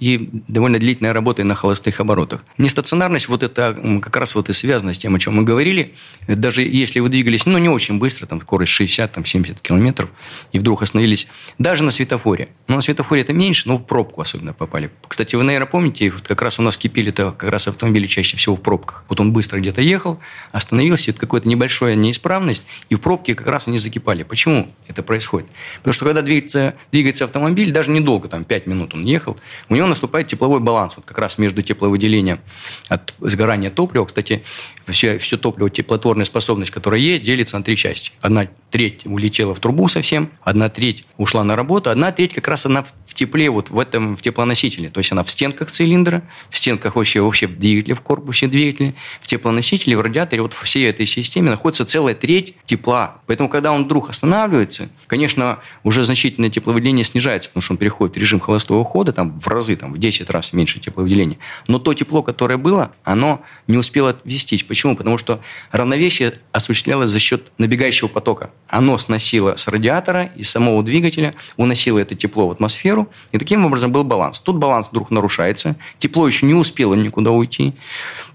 [0.00, 2.40] и довольно длительной работой на холостых оборотах.
[2.58, 5.94] Нестационарность, вот это как раз вот и связано с тем, о чем мы говорили.
[6.26, 10.10] Даже если вы двигались, ну, не очень быстро, там, скорость 60, там, 70 километров,
[10.52, 12.48] и вдруг остановились, даже на светофоре.
[12.68, 14.90] Ну, на светофоре это меньше, но в пробку особенно попали.
[15.14, 18.56] Кстати, вы, наверное, помните, вот как раз у нас кипели-то как раз автомобили чаще всего
[18.56, 19.04] в пробках.
[19.08, 20.18] Вот он быстро где-то ехал,
[20.50, 24.24] остановился, это какая-то небольшая неисправность, и в пробке как раз они закипали.
[24.24, 25.46] Почему это происходит?
[25.76, 29.86] Потому что когда двигается, двигается автомобиль, даже недолго, там 5 минут он ехал, у него
[29.86, 32.40] наступает тепловой баланс, вот как раз между тепловыделением
[32.88, 34.06] от сгорания топлива.
[34.06, 34.42] Кстати,
[34.88, 38.10] все, все топливо, теплотворная способность, которая есть, делится на три части.
[38.20, 42.66] Одна треть улетела в трубу совсем, одна треть ушла на работу, одна треть как раз
[42.66, 44.88] она в тепле, вот в этом, в теплоносителе.
[44.88, 48.94] То есть она в стенках цилиндра, в стенках вообще, вообще в двигателе, в корпусе двигателя,
[49.20, 50.42] в теплоносителе, в радиаторе.
[50.42, 53.18] Вот в всей этой системе находится целая треть тепла.
[53.26, 58.18] Поэтому, когда он вдруг останавливается, конечно, уже значительное тепловыделение снижается, потому что он переходит в
[58.18, 61.38] режим холостого хода, там в разы, там в 10 раз меньше тепловыделения.
[61.68, 64.62] Но то тепло, которое было, оно не успело ввестись.
[64.64, 64.96] Почему?
[64.96, 68.50] Потому что равновесие осуществлялось за счет набегающего потока.
[68.68, 73.92] Оно сносило с радиатора и самого двигателя, уносило это тепло в атмосферу, и таким образом
[73.92, 74.40] был баланс.
[74.40, 77.74] Тут баланс вдруг нарушается, тепло еще не успело никуда уйти,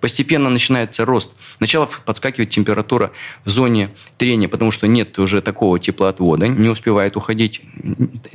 [0.01, 1.35] постепенно начинается рост.
[1.59, 3.11] Сначала подскакивает температура
[3.43, 7.61] в зоне трения, потому что нет уже такого теплоотвода, не успевает уходить.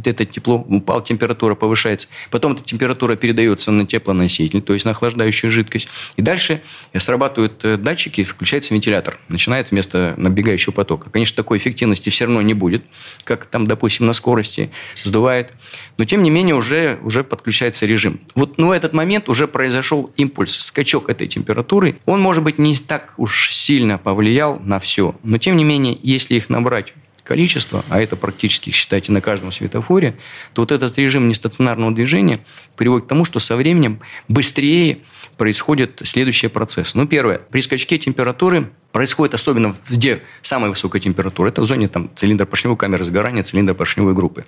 [0.05, 2.09] Это тепло, упала температура, повышается.
[2.31, 5.89] Потом эта температура передается на теплоноситель, то есть на охлаждающую жидкость.
[6.17, 6.61] И дальше
[6.95, 9.19] срабатывают э, датчики, включается вентилятор.
[9.29, 11.09] Начинает вместо набегающего потока.
[11.09, 12.85] Конечно, такой эффективности все равно не будет,
[13.25, 14.71] как там, допустим, на скорости
[15.03, 15.53] сдувает.
[15.97, 18.21] Но, тем не менее, уже, уже подключается режим.
[18.35, 21.97] Вот ну, в этот момент уже произошел импульс, скачок этой температуры.
[22.05, 25.15] Он, может быть, не так уж сильно повлиял на все.
[25.23, 30.15] Но, тем не менее, если их набрать количество, а это практически, считайте, на каждом светофоре,
[30.53, 32.41] то вот этот режим нестационарного движения
[32.77, 34.99] приводит к тому, что со временем быстрее
[35.37, 36.95] происходит следующий процесс.
[36.95, 37.39] Ну, первое.
[37.39, 41.49] При скачке температуры происходит особенно где самая высокая температура.
[41.49, 44.45] Это в зоне там, цилиндра поршневой камеры сгорания, цилиндра поршневой группы.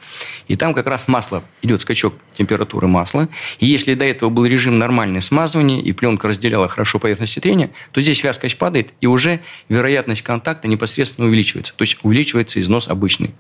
[0.47, 3.29] И там как раз масло, идет скачок температуры масла.
[3.59, 8.01] И если до этого был режим нормальное смазывание, и пленка разделяла хорошо поверхности трения, то
[8.01, 11.75] здесь вязкость падает, и уже вероятность контакта непосредственно увеличивается.
[11.77, 13.35] То есть увеличивается износ обычный,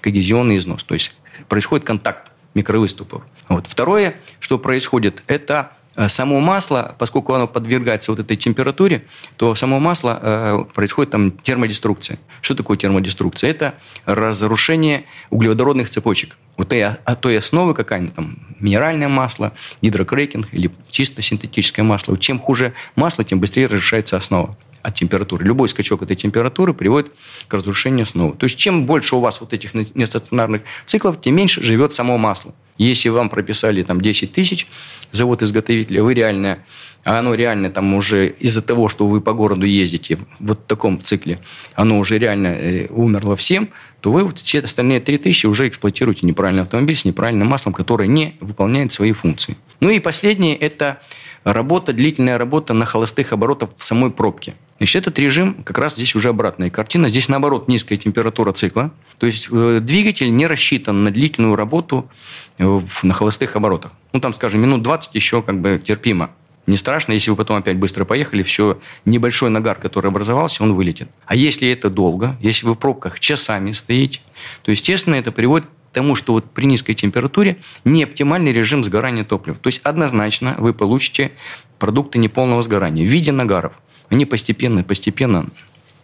[0.00, 0.82] когезионный износ.
[0.82, 1.14] То есть
[1.48, 3.22] происходит контакт микровыступов.
[3.48, 3.66] Вот.
[3.68, 5.72] Второе, что происходит, это
[6.08, 9.04] само масло, поскольку оно подвергается вот этой температуре,
[9.36, 12.18] то само масло э, происходит там термодеструкция.
[12.40, 13.50] Что такое термодеструкция?
[13.50, 13.74] Это
[14.06, 16.36] разрушение углеводородных цепочек.
[16.56, 22.16] Вот и от той основы какая-нибудь там минеральное масло, гидрокрекинг или чисто синтетическое масло.
[22.18, 25.44] Чем хуже масло, тем быстрее разрушается основа от температуры.
[25.44, 27.12] Любой скачок этой температуры приводит
[27.48, 28.36] к разрушению основы.
[28.36, 32.54] То есть, чем больше у вас вот этих нестационарных циклов, тем меньше живет само масло.
[32.80, 34.66] Если вам прописали там 10 тысяч,
[35.10, 36.60] завод-изготовителя, вы реально,
[37.04, 41.02] а оно реально там уже из-за того, что вы по городу ездите в вот таком
[41.02, 41.38] цикле,
[41.74, 43.68] оно уже реально э, умерло всем,
[44.00, 48.08] то вы вот все остальные 3 тысячи уже эксплуатируете неправильный автомобиль с неправильным маслом, которое
[48.08, 49.58] не выполняет свои функции.
[49.80, 51.02] Ну и последнее– это
[51.44, 54.54] работа, длительная работа на холостых оборотах в самой пробке.
[54.80, 57.08] Значит, этот режим как раз здесь уже обратная картина.
[57.08, 58.90] Здесь, наоборот, низкая температура цикла.
[59.18, 62.10] То есть э, двигатель не рассчитан на длительную работу
[62.56, 63.92] э, на холостых оборотах.
[64.14, 66.30] Ну, там, скажем, минут 20 еще как бы терпимо.
[66.66, 71.08] Не страшно, если вы потом опять быстро поехали, все, небольшой нагар, который образовался, он вылетит.
[71.26, 74.20] А если это долго, если вы в пробках часами стоите,
[74.62, 79.24] то, естественно, это приводит к тому, что вот при низкой температуре не оптимальный режим сгорания
[79.24, 79.58] топлива.
[79.58, 81.32] То есть однозначно вы получите
[81.78, 83.74] продукты неполного сгорания в виде нагаров.
[84.10, 85.46] Они постепенно, постепенно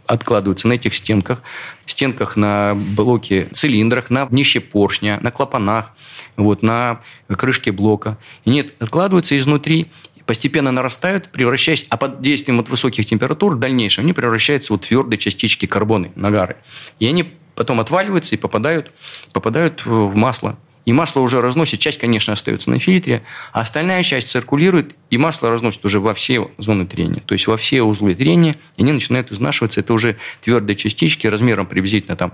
[0.07, 1.43] откладываются на этих стенках,
[1.85, 5.93] стенках на блоке цилиндрах, на днище поршня, на клапанах,
[6.37, 8.17] вот, на крышке блока.
[8.45, 9.89] И нет, откладываются изнутри,
[10.25, 15.19] постепенно нарастают, превращаясь, а под действием вот высоких температур в дальнейшем они превращаются в твердые
[15.19, 16.57] частички карбона, нагары.
[16.99, 18.93] И они потом отваливаются и попадают,
[19.33, 20.57] попадают в масло.
[20.87, 23.23] И масло уже разносит, часть, конечно, остается на фильтре,
[23.53, 27.57] а остальная часть циркулирует, и масло разносит уже во все зоны трения, то есть во
[27.57, 29.81] все узлы трения, и они начинают изнашиваться.
[29.81, 32.33] Это уже твердые частички размером приблизительно там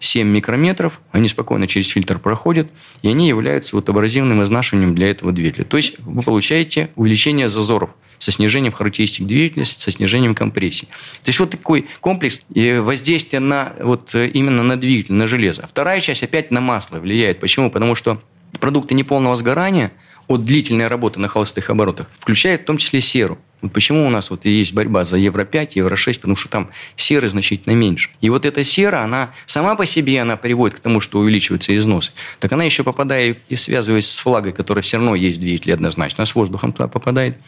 [0.00, 5.32] 7 микрометров, они спокойно через фильтр проходят, и они являются вот абразивным изнашиванием для этого
[5.32, 5.64] двигателя.
[5.64, 7.90] То есть вы получаете увеличение зазоров
[8.24, 10.86] со снижением характеристик двигателя, со снижением компрессии.
[11.22, 15.66] То есть вот такой комплекс воздействия на, вот, именно на двигатель, на железо.
[15.66, 17.40] Вторая часть опять на масло влияет.
[17.40, 17.70] Почему?
[17.70, 18.20] Потому что
[18.60, 19.92] продукты неполного сгорания
[20.26, 23.38] от длительной работы на холостых оборотах включают в том числе серу.
[23.64, 27.72] Вот почему у нас вот есть борьба за Евро-5, Евро-6, потому что там серы значительно
[27.72, 28.10] меньше.
[28.20, 32.12] И вот эта сера, она сама по себе она приводит к тому, что увеличиваются износы.
[32.40, 36.24] Так она еще попадает и связываясь с влагой, которая все равно есть в двигателе однозначно,
[36.24, 37.38] а с воздухом туда попадает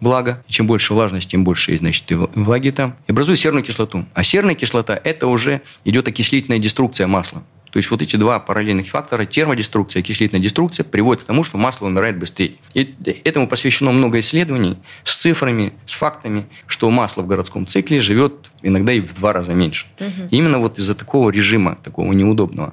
[0.00, 0.42] влага.
[0.48, 2.96] И чем больше влажность, тем больше значит, и влаги там.
[3.06, 4.06] И образует серную кислоту.
[4.14, 7.42] А серная кислота– это уже идет окислительная деструкция масла.
[7.76, 11.58] То есть вот эти два параллельных фактора, термодеструкция и окислительная деструкция, приводят к тому, что
[11.58, 12.52] масло умирает быстрее.
[12.72, 18.50] И этому посвящено много исследований с цифрами, с фактами, что масло в городском цикле живет
[18.62, 19.88] иногда и в два раза меньше.
[20.00, 20.28] Угу.
[20.30, 22.72] Именно вот из-за такого режима, такого неудобного.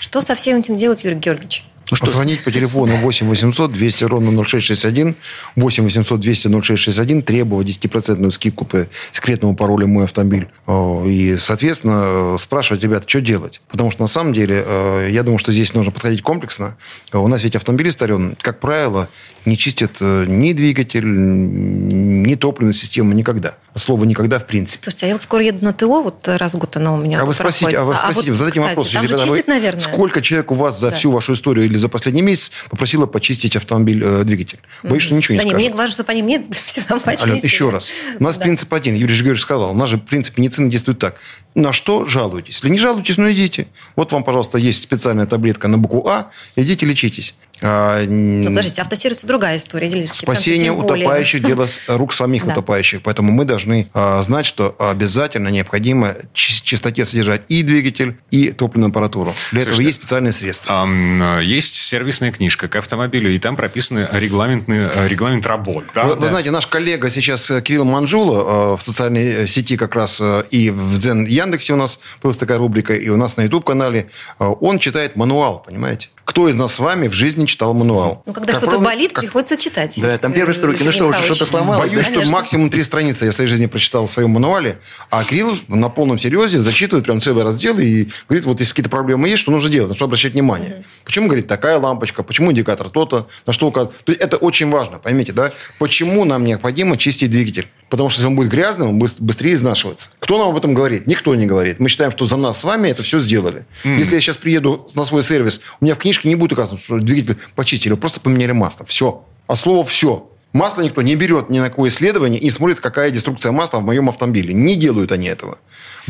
[0.00, 1.62] Что со всем этим делать, Юрий Георгиевич?
[1.90, 2.06] Ну, что...
[2.06, 5.16] Позвонить по телефону 8 800 200 ровно 0661,
[5.56, 10.48] 8 800 200 0661, требовать 10% скидку по секретному паролю «Мой автомобиль».
[10.68, 13.60] И, соответственно, спрашивать ребят, что делать.
[13.68, 16.76] Потому что, на самом деле, э, я думаю, что здесь нужно подходить комплексно.
[17.12, 18.08] У нас ведь автомобилисты,
[18.40, 19.08] как правило,
[19.44, 23.54] не чистят э, ни двигатель, ни топливную систему никогда.
[23.76, 24.82] Слово «никогда» в принципе.
[24.82, 27.20] Слушайте, а я вот скоро еду на ТО, вот раз в год она у меня
[27.20, 28.90] А вы спросите, а вы спросите, а вот, задайте кстати, вопрос.
[28.90, 29.80] Там же чистят, вы, наверное.
[29.80, 30.96] Сколько человек у вас за да.
[30.96, 34.58] всю вашу историю или за последний месяц попросило почистить автомобиль, э, двигатель?
[34.82, 35.68] Боюсь, что ничего да не скажут.
[35.68, 37.30] мне важно, чтобы они мне все там почистили.
[37.30, 37.90] Ален, еще раз.
[38.18, 38.42] У нас да.
[38.42, 38.94] принцип один.
[38.96, 39.70] Юрий Жигорьевич сказал.
[39.70, 41.14] У нас же принцип медицины действует так.
[41.54, 42.56] На что жалуетесь?
[42.56, 43.66] Если не жалуетесь, ну идите.
[43.96, 46.30] Вот вам, пожалуйста, есть специальная таблетка на букву А.
[46.56, 47.34] Идите, лечитесь.
[47.62, 50.06] А, ну, подождите, автосервис– другая история.
[50.06, 52.52] Спасение утопающих– дело рук самих да.
[52.52, 53.02] утопающих.
[53.02, 59.34] Поэтому мы должны а, знать, что обязательно необходимо чистоте содержать и двигатель, и топливную аппаратуру.
[59.52, 60.74] Для Слушайте, этого есть специальные средства.
[60.78, 65.84] А, есть сервисная книжка к автомобилю, и там прописаны регламентный, регламент работ.
[65.94, 66.04] Да?
[66.04, 66.20] Вы, да.
[66.20, 70.44] вы знаете, наш коллега сейчас э, Кирилл Манжула в социальной э, сети как раз э,
[70.50, 74.78] и в Дзен Яндексе у нас была такая рубрика, и у нас на YouTube-канале, он
[74.78, 76.08] читает мануал, понимаете?
[76.30, 78.22] Кто из нас с вами в жизни читал мануал?
[78.24, 79.24] Ну, когда что-то болит, как...
[79.24, 79.98] приходится читать.
[80.00, 80.80] Да, там первые строки.
[80.84, 81.90] Ну что, уже что-то сломалось?
[81.90, 82.20] Боюсь, да?
[82.20, 84.78] что максимум три страницы я в своей жизни прочитал в своем мануале,
[85.10, 89.28] а Кирилл на полном серьезе зачитывает прям целый раздел и говорит, вот если какие-то проблемы
[89.28, 90.70] есть, что нужно делать, на что обращать внимание.
[90.70, 90.84] Угу.
[91.04, 93.98] Почему, говорит, такая лампочка, почему индикатор то-то, на что указывать.
[94.04, 95.50] То есть это очень важно, поймите, да?
[95.80, 97.66] Почему нам необходимо чистить двигатель?
[97.90, 100.10] Потому что если он будет грязным, он быстрее изнашиваться.
[100.20, 101.08] Кто нам об этом говорит?
[101.08, 101.80] Никто не говорит.
[101.80, 103.66] Мы считаем, что за нас с вами это все сделали.
[103.82, 103.98] Mm.
[103.98, 106.98] Если я сейчас приеду на свой сервис, у меня в книжке не будет указано, что
[106.98, 108.86] двигатель почистили, просто поменяли масло.
[108.86, 109.24] Все.
[109.46, 110.26] А слово «все».
[110.52, 114.08] Масло никто не берет ни на какое исследование и смотрит, какая деструкция масла в моем
[114.08, 114.52] автомобиле.
[114.52, 115.58] Не делают они этого.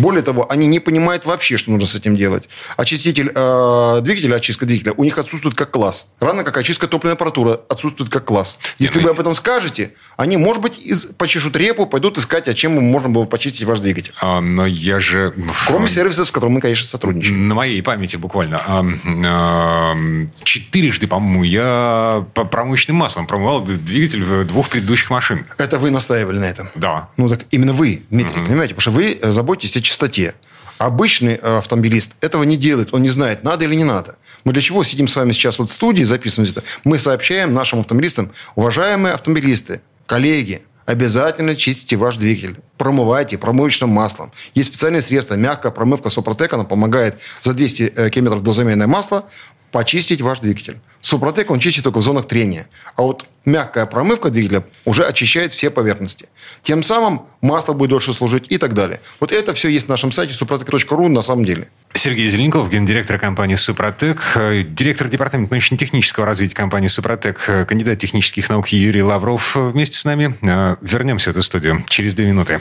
[0.00, 2.48] Более того, они не понимают вообще, что нужно с этим делать.
[2.76, 6.08] Очиститель э, двигателя, очистка двигателя у них отсутствует как класс.
[6.20, 8.58] Равно как очистка топливной аппаратуры отсутствует как класс.
[8.78, 12.72] Если вы об этом скажете, они, может быть, из, почешут репу, пойдут искать, а чем
[12.82, 14.12] можно было почистить ваш двигатель.
[14.22, 15.34] А, но я же...
[15.66, 17.48] Кроме сервисов, с которыми мы, конечно, сотрудничаем.
[17.48, 18.60] На моей памяти буквально.
[18.66, 18.84] А,
[19.26, 19.94] а,
[20.44, 25.46] четырежды, по-моему, я по промышленным маслом промывал двигатель двух предыдущих машин.
[25.58, 26.70] Это вы настаивали на этом?
[26.74, 27.08] Да.
[27.18, 28.46] Ну, так именно вы, Дмитрий, угу.
[28.48, 28.74] понимаете?
[28.74, 30.34] Потому что вы заботитесь о чистоте.
[30.78, 32.94] Обычный э, автомобилист этого не делает.
[32.94, 34.16] Он не знает, надо или не надо.
[34.44, 36.62] Мы для чего сидим с вами сейчас вот в студии, записываем это?
[36.84, 42.56] Мы сообщаем нашим автомобилистам, уважаемые автомобилисты, коллеги, обязательно чистите ваш двигатель.
[42.80, 44.32] Промывайте промывочным маслом.
[44.54, 45.34] Есть специальные средства.
[45.34, 49.26] Мягкая промывка Супротек, она помогает за 200 э, км до замены масла
[49.70, 50.78] почистить ваш двигатель.
[51.02, 52.68] Супротек он чистит только в зонах трения.
[52.96, 56.28] А вот мягкая промывка двигателя уже очищает все поверхности.
[56.62, 59.00] Тем самым масло будет дольше служить и так далее.
[59.20, 61.68] Вот это все есть на нашем сайте suprotec.ru на самом деле.
[61.92, 64.38] Сергей Зеленков, гендиректор компании «Супротек»,
[64.68, 70.34] директор департамента научно-технического развития компании «Супротек», кандидат технических наук Юрий Лавров вместе с нами.
[70.80, 72.60] Вернемся в эту студию через две минуты.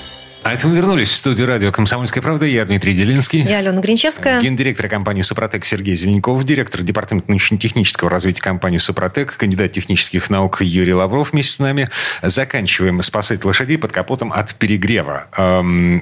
[0.43, 2.47] А это мы вернулись в студию радио «Комсомольская правда».
[2.47, 3.41] Я Дмитрий Делинский.
[3.41, 4.41] Я Алена Гринчевская.
[4.41, 6.43] Гендиректор компании «Супротек» Сергей Зеленков.
[6.43, 9.37] Директор департамента научно-технического развития компании «Супротек».
[9.37, 11.89] Кандидат технических наук Юрий Лавров вместе с нами.
[12.23, 15.27] Заканчиваем спасать лошадей под капотом от перегрева.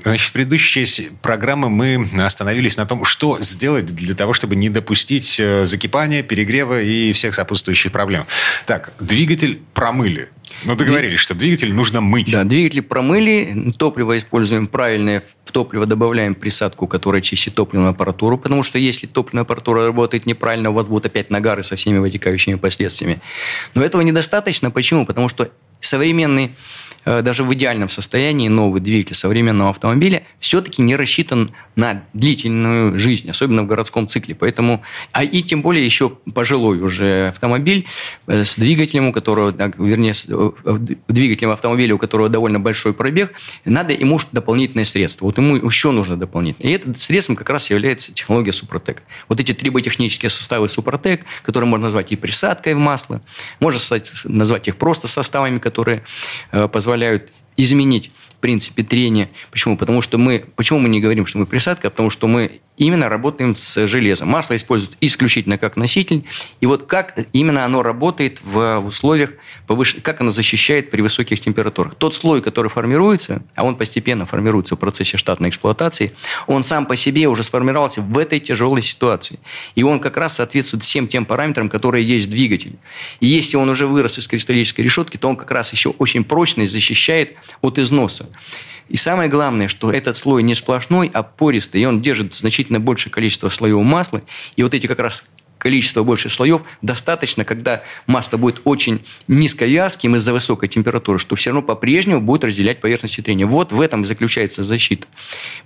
[0.03, 4.69] Значит, в предыдущей части программы мы остановились на том, что сделать для того, чтобы не
[4.69, 8.25] допустить э, закипания, перегрева и всех сопутствующих проблем.
[8.65, 10.29] Так, двигатель промыли.
[10.63, 12.31] Ну, договорились, что двигатель нужно мыть.
[12.31, 18.63] Да, двигатель промыли, топливо используем правильное, в топливо добавляем присадку, которая чистит топливную аппаратуру, потому
[18.63, 23.19] что если топливная аппаратура работает неправильно, у вас будут опять нагары со всеми вытекающими последствиями.
[23.73, 24.71] Но этого недостаточно.
[24.71, 25.05] Почему?
[25.05, 25.49] Потому что
[25.79, 26.55] современный
[27.23, 33.63] даже в идеальном состоянии новый двигатель современного автомобиля все-таки не рассчитан на длительную жизнь, особенно
[33.63, 34.35] в городском цикле.
[34.35, 37.87] Поэтому, а и тем более еще пожилой уже автомобиль
[38.27, 43.33] э, с двигателем, у которого, вернее, э, двигателем автомобиля, у которого довольно большой пробег,
[43.65, 45.25] надо ему дополнительное средство.
[45.25, 46.71] Вот ему еще нужно дополнительное.
[46.71, 49.03] И этим средством как раз является технология Супротек.
[49.27, 53.21] Вот эти триботехнические составы Супротек, которые можно назвать и присадкой в масло,
[53.59, 53.79] можно
[54.25, 56.03] назвать их просто составами, которые
[56.51, 59.29] позволяют позволяют изменить в принципе трения.
[59.51, 59.77] Почему?
[59.77, 61.89] Потому что мы, почему мы не говорим, что мы присадка?
[61.89, 64.29] Потому что мы именно работаем с железом.
[64.29, 66.23] Масло используется исключительно как носитель.
[66.61, 69.33] И вот как именно оно работает в условиях,
[69.67, 69.97] повыш...
[70.01, 71.95] как оно защищает при высоких температурах.
[71.95, 76.13] Тот слой, который формируется, а он постепенно формируется в процессе штатной эксплуатации,
[76.47, 79.39] он сам по себе уже сформировался в этой тяжелой ситуации.
[79.75, 82.75] И он как раз соответствует всем тем параметрам, которые есть в двигателе.
[83.19, 86.65] И если он уже вырос из кристаллической решетки, то он как раз еще очень прочно
[86.65, 88.29] защищает от износа.
[88.89, 93.13] И самое главное, что этот слой не сплошной, а пористый, и он держит значительно большее
[93.13, 94.21] количество слоев масла.
[94.55, 95.29] И вот эти как раз
[95.59, 101.61] количество больше слоев достаточно, когда масло будет очень низковязким из-за высокой температуры, что все равно
[101.61, 103.45] по-прежнему будет разделять поверхности трения.
[103.45, 105.05] Вот в этом заключается защита.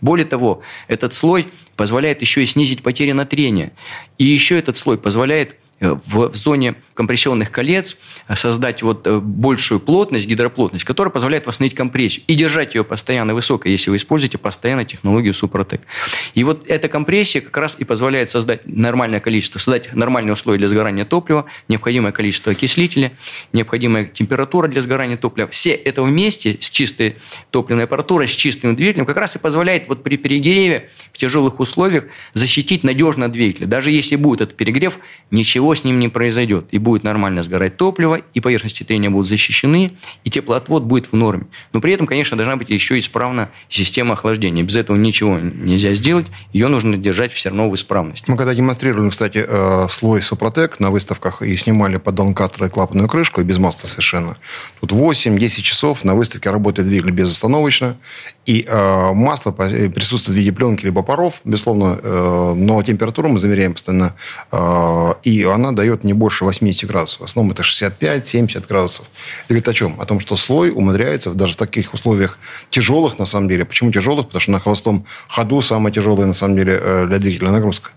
[0.01, 1.47] Более того, этот слой
[1.77, 3.71] позволяет еще и снизить потери на трение.
[4.17, 9.79] И еще этот слой позволяет в, в зоне компрессионных колец э, создать вот э, большую
[9.79, 14.85] плотность, гидроплотность, которая позволяет восстановить компрессию и держать ее постоянно высокой, если вы используете постоянно
[14.85, 15.81] технологию Супротек.
[16.33, 20.67] И вот эта компрессия как раз и позволяет создать нормальное количество, создать нормальные условия для
[20.67, 23.11] сгорания топлива, необходимое количество окислителя,
[23.51, 25.49] необходимая температура для сгорания топлива.
[25.49, 27.17] Все это вместе с чистой
[27.51, 32.05] топливной аппаратурой, с чистым двигателем как раз и позволяет вот при перегреве в тяжелых условиях
[32.33, 33.65] защитить надежно двигатель.
[33.65, 34.99] Даже если будет этот перегрев,
[35.31, 36.65] ничего с ним не произойдет.
[36.71, 39.93] И будет нормально сгорать топливо, и поверхности трения будут защищены,
[40.23, 41.45] и теплоотвод будет в норме.
[41.71, 44.63] Но при этом, конечно, должна быть еще исправна система охлаждения.
[44.63, 46.27] Без этого ничего нельзя сделать.
[46.51, 48.29] Ее нужно держать все равно в исправности.
[48.29, 53.41] Мы когда демонстрировали, кстати, э, слой Супротек на выставках и снимали под донкатор клапанную крышку,
[53.41, 54.37] и без масла совершенно.
[54.79, 57.97] Тут 8-10 часов на выставке работает двигатель безостановочно.
[58.45, 63.73] И э, масло присутствует в виде пленки либо паров, безусловно, э, но температуру мы замеряем
[63.73, 64.13] постоянно.
[64.51, 67.21] Э, и она дает не больше 80 градусов.
[67.21, 69.05] В основном это 65-70 градусов.
[69.45, 70.01] Это говорит о чем?
[70.01, 72.37] О том, что слой умудряется даже в таких условиях
[72.69, 73.63] тяжелых, на самом деле.
[73.63, 74.27] Почему тяжелых?
[74.27, 77.91] Потому что на холостом ходу самая тяжелая, на самом деле, э, для двигателя нагрузка.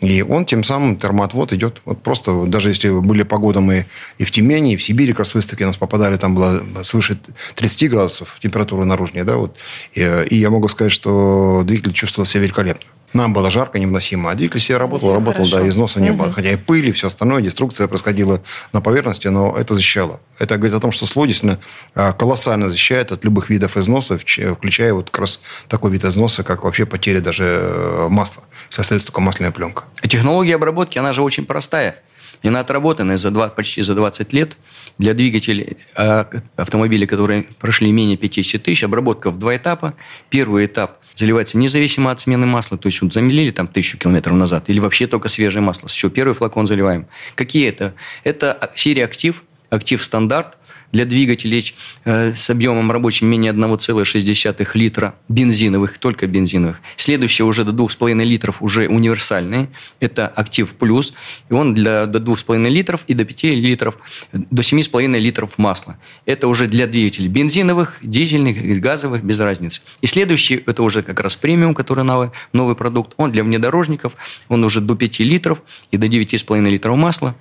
[0.00, 1.82] И он тем самым, термоотвод идет.
[1.84, 3.86] Вот просто, даже если были погоды мы
[4.18, 7.18] и в Тюмени, и в Сибири, как раз выставки нас попадали, там было свыше
[7.56, 9.56] 30 градусов температура наружная, да, вот.
[9.92, 12.86] И, и я могу сказать, что двигатель чувствовал себя великолепно.
[13.12, 14.30] Нам было жарко, невыносимо.
[14.30, 15.58] А двигатель себе работал, работал, хорошо.
[15.58, 16.22] да, износа не угу.
[16.22, 16.32] было.
[16.32, 18.40] Хотя и пыли, все остальное, деструкция происходила
[18.72, 20.20] на поверхности, но это защищало.
[20.38, 21.58] Это говорит о том, что слой действительно
[21.94, 26.62] а, колоссально защищает от любых видов износа, включая вот как раз такой вид износа, как
[26.64, 28.44] вообще потеря даже э, масла.
[28.70, 29.84] Состоит масляная пленка.
[30.00, 31.96] А технология обработки, она же очень простая.
[32.42, 34.56] И она отработана за 2, почти за 20 лет.
[34.96, 39.94] Для двигателей а, автомобилей, которые прошли менее 50 тысяч, обработка в два этапа.
[40.30, 44.64] Первый этап заливается независимо от смены масла, то есть вот замелили там тысячу километров назад,
[44.68, 45.88] или вообще только свежее масло.
[45.88, 47.06] Все, первый флакон заливаем.
[47.34, 47.94] Какие это?
[48.24, 50.56] Это серия актив, актив стандарт,
[50.92, 51.74] для двигателей
[52.04, 56.80] э, с объемом рабочим менее 1,6 литра бензиновых, только бензиновых.
[56.96, 59.68] Следующее уже до 2,5 литров уже универсальный.
[60.00, 61.14] Это Актив Плюс.
[61.48, 63.98] И он для, до 2,5 литров и до 5 литров,
[64.32, 65.96] до 7,5 литров масла.
[66.26, 69.82] Это уже для двигателей бензиновых, дизельных, газовых, без разницы.
[70.00, 73.14] И следующий, это уже как раз премиум, который новый, новый продукт.
[73.16, 74.14] Он для внедорожников.
[74.48, 77.36] Он уже до 5 литров и до 9,5 литров масла.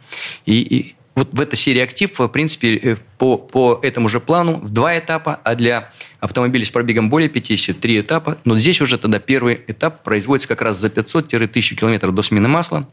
[0.45, 4.55] И, и вот в этой серии актив, в принципе, э, по, по этому же плану
[4.55, 5.91] в два этапа, а для
[6.21, 8.37] автомобилей с пробегом более 50– три этапа.
[8.45, 12.87] Но здесь уже тогда первый этап производится как раз за 500-1000 километров до смены масла.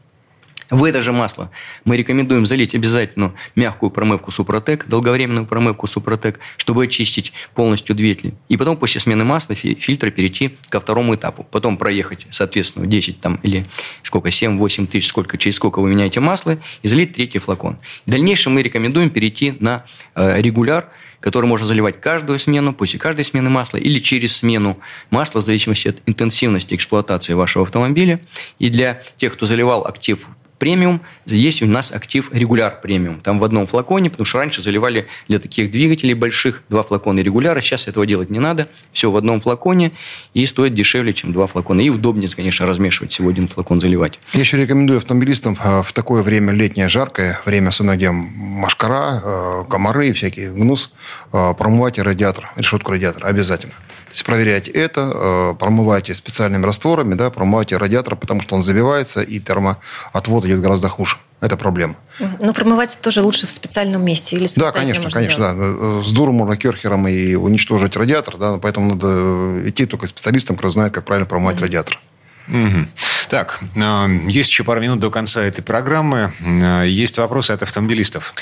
[0.69, 1.49] В это же масло
[1.85, 8.33] мы рекомендуем залить обязательно мягкую промывку Супротек, долговременную промывку Супротек, чтобы очистить полностью двигатель.
[8.49, 11.47] И потом после смены масла фильтра перейти ко второму этапу.
[11.51, 13.65] Потом проехать, соответственно, 10 там, или
[14.03, 17.77] сколько, 7-8 тысяч, сколько, через сколько вы меняете масло, и залить третий флакон.
[18.05, 20.89] В дальнейшем мы рекомендуем перейти на э, регуляр,
[21.21, 24.77] который можно заливать каждую смену, после каждой смены масла или через смену
[25.09, 28.19] масла, в зависимости от интенсивности эксплуатации вашего автомобиля.
[28.59, 30.27] И для тех, кто заливал актив
[30.57, 33.19] премиум, есть у нас актив регуляр премиум.
[33.21, 37.61] Там в одном флаконе, потому что раньше заливали для таких двигателей больших два флакона регуляра.
[37.61, 38.67] Сейчас этого делать не надо.
[38.91, 39.91] Все в одном флаконе
[40.33, 41.81] и стоит дешевле, чем два флакона.
[41.81, 44.19] И удобнее, конечно, размешивать всего один флакон заливать.
[44.33, 49.63] Я еще рекомендую автомобилистам э, в такое время летнее, жаркое, время, особенно где машкара, э,
[49.69, 50.91] комары и всякий гнус,
[51.33, 53.73] э, промывать радиатор, решетку радиатора обязательно.
[53.73, 59.39] То есть проверяйте это, промывайте специальными растворами, да, промывайте радиатор, потому что он забивается, и
[59.39, 61.17] термоотвод идет гораздо хуже.
[61.39, 61.95] Это проблема.
[62.39, 66.03] Но промывать тоже лучше в специальном месте или Да, конечно, конечно, да.
[66.03, 71.03] С дуром, керхером и уничтожить радиатор, да, поэтому надо идти только специалистам, кто знает, как
[71.03, 71.61] правильно промывать mm-hmm.
[71.61, 71.99] радиатор.
[72.47, 72.87] Угу.
[73.29, 76.31] Так, а, есть еще пару минут до конца этой программы.
[76.41, 78.33] А, есть вопросы от автомобилистов.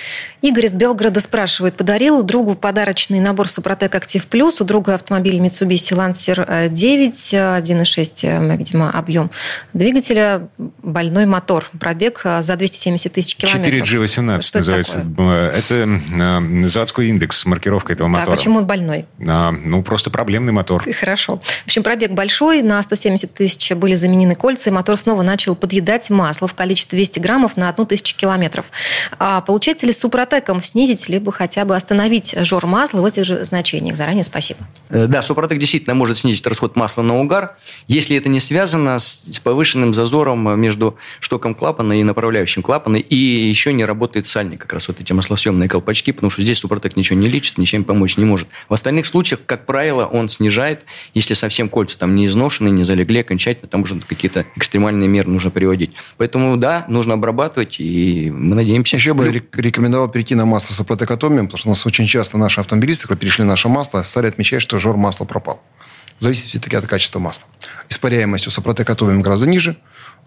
[0.41, 1.75] Игорь из Белгорода спрашивает.
[1.75, 4.61] Подарил другу подарочный набор Супротек Актив Плюс.
[4.61, 9.31] У друга автомобиль Mitsubishi Lancer 9, 1,6, видимо, объем
[9.73, 11.69] двигателя, больной мотор.
[11.79, 13.73] Пробег а, за 270 тысяч километров.
[13.73, 15.05] 4G18 Что называется.
[15.17, 18.31] Это, это заводской индекс, маркировка этого мотора.
[18.31, 19.05] Да, почему он больной?
[19.27, 20.85] А, ну, просто проблемный мотор.
[20.93, 21.37] Хорошо.
[21.37, 26.47] В общем, пробег большой, на 170 тысяч были заменены кольца, мотор снова начал подъедать масло
[26.47, 28.65] в количестве 200 граммов на одну тысячу километров.
[29.17, 33.43] А получается ли с Супротеком снизить, либо хотя бы остановить жор масла в этих же
[33.43, 33.95] значениях?
[33.95, 34.59] Заранее спасибо.
[34.89, 37.57] Э, да, Супротек действительно может снизить расход масла на угар,
[37.87, 43.73] если это не связано с повышенным зазором между штоком клапана и направляющим клапана, и еще
[43.73, 47.29] не работает сальник, как раз вот эти маслосъемные колпачки, потому что здесь Супротек ничего не
[47.29, 48.47] лечит, ничем помочь не может.
[48.67, 53.21] В остальных случаях, как правило, он снижает, если совсем кольца там не изношены, не залегли
[53.21, 55.91] окончательно, там уже какие-то экстремальные меры нужно приводить.
[56.17, 58.95] Поэтому, да, нужно обрабатывать, и мы надеемся...
[58.95, 62.59] Еще бы рекомендовал перейти на масло с апротекатомием, потому что у нас очень часто наши
[62.59, 65.61] автомобилисты, которые перешли на наше масло, стали отмечать, что жор масла пропал.
[66.19, 67.47] Зависит все-таки от качества масла.
[67.89, 69.75] Испаряемость у сапротекатомием гораздо ниже,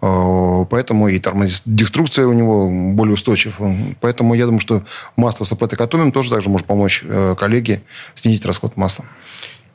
[0.01, 3.75] э, поэтому и термодеструкция у него более устойчива.
[3.99, 4.83] Поэтому я думаю, что
[5.15, 7.81] масло с апротекатомием тоже также может помочь э, коллеге
[8.13, 9.05] снизить расход масла.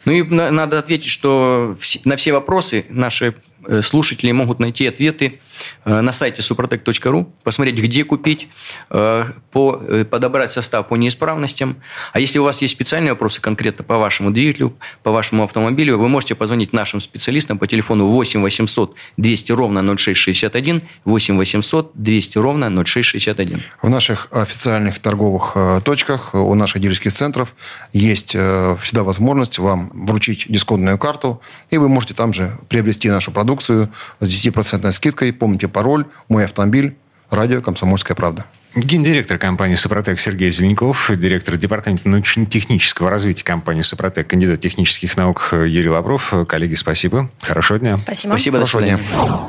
[0.04, 3.34] Ну и надо ответить, что на все вопросы наши
[3.82, 5.26] слушатели могут найти ответы.
[5.26, 5.38] э,
[5.84, 8.48] на сайте suprotec.ru, посмотреть, где купить,
[8.90, 9.72] э, по,
[10.10, 11.76] подобрать состав по неисправностям.
[12.12, 16.08] А если у вас есть специальные вопросы конкретно по вашему двигателю, по вашему автомобилю, вы
[16.08, 22.84] можете позвонить нашим специалистам по телефону 8 800 200 ровно 0661, 8 800 200 ровно
[22.84, 23.62] 0661.
[23.82, 27.54] В наших официальных торговых точках, у наших дилерских центров
[27.92, 31.40] есть всегда возможность вам вручить дисконтную карту,
[31.70, 33.90] и вы можете там же приобрести нашу продукцию
[34.20, 35.32] с 10% скидкой.
[35.44, 36.96] Помните пароль «Мой автомобиль»,
[37.28, 38.46] радио «Комсомольская правда».
[38.74, 45.90] Гендиректор компании «Супротек» Сергей Зеленков, директор департамента научно-технического развития компании «Супротек», кандидат технических наук Юрий
[45.90, 46.32] Лавров.
[46.48, 47.28] Коллеги, спасибо.
[47.42, 47.98] Хорошего дня.
[47.98, 48.32] Спасибо.
[48.32, 48.98] Спасибо, Хорошего дня.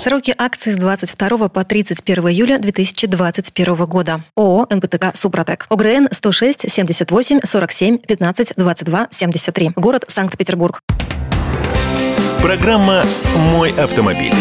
[0.01, 4.21] Сроки акций с 22 по 31 июля 2021 года.
[4.35, 5.65] ООО «НПТК Супротек».
[5.69, 9.71] ОГРН 106 78 47 15 22 73.
[9.77, 10.81] Город Санкт-Петербург.
[12.41, 13.05] Программа
[13.53, 14.33] «Мой автомобиль».